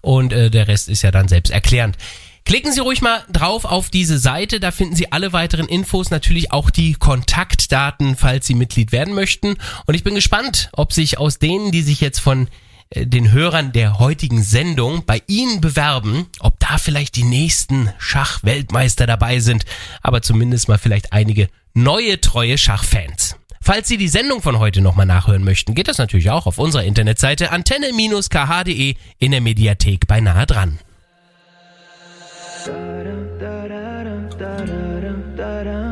und 0.00 0.32
äh, 0.32 0.50
der 0.50 0.66
Rest 0.66 0.88
ist 0.88 1.02
ja 1.02 1.12
dann 1.12 1.28
selbst 1.28 1.50
erklärend. 1.50 1.96
Klicken 2.44 2.72
Sie 2.72 2.80
ruhig 2.80 3.00
mal 3.00 3.22
drauf 3.30 3.64
auf 3.64 3.90
diese 3.90 4.18
Seite, 4.18 4.58
da 4.58 4.72
finden 4.72 4.96
Sie 4.96 5.12
alle 5.12 5.32
weiteren 5.32 5.68
Infos, 5.68 6.10
natürlich 6.10 6.50
auch 6.50 6.68
die 6.68 6.94
Kontaktdaten, 6.94 8.16
falls 8.16 8.48
Sie 8.48 8.54
Mitglied 8.54 8.90
werden 8.90 9.14
möchten. 9.14 9.54
Und 9.86 9.94
ich 9.94 10.02
bin 10.02 10.16
gespannt, 10.16 10.68
ob 10.72 10.92
sich 10.92 11.16
aus 11.16 11.38
denen, 11.38 11.70
die 11.70 11.82
sich 11.82 12.00
jetzt 12.00 12.18
von 12.18 12.48
äh, 12.90 13.06
den 13.06 13.30
Hörern 13.30 13.70
der 13.70 14.00
heutigen 14.00 14.42
Sendung 14.42 15.04
bei 15.06 15.22
Ihnen 15.28 15.60
bewerben, 15.60 16.26
ob 16.40 16.58
da 16.58 16.76
vielleicht 16.76 17.14
die 17.14 17.22
nächsten 17.22 17.88
Schachweltmeister 17.98 19.06
dabei 19.06 19.38
sind, 19.38 19.64
aber 20.02 20.22
zumindest 20.22 20.66
mal 20.66 20.78
vielleicht 20.78 21.12
einige 21.12 21.50
neue 21.72 22.20
treue 22.20 22.58
Schachfans. 22.58 23.36
Falls 23.66 23.88
Sie 23.88 23.96
die 23.96 24.06
Sendung 24.06 24.42
von 24.42 24.60
heute 24.60 24.80
nochmal 24.80 25.06
nachhören 25.06 25.42
möchten, 25.42 25.74
geht 25.74 25.88
das 25.88 25.98
natürlich 25.98 26.30
auch 26.30 26.46
auf 26.46 26.58
unserer 26.58 26.84
Internetseite 26.84 27.50
antenne-kh.de 27.50 28.94
in 29.18 29.30
der 29.32 29.40
Mediathek 29.40 30.06
beinahe 30.06 30.46
dran. 30.46 30.78
Da, 32.64 33.66
da, 35.36 35.64
da, 35.64 35.85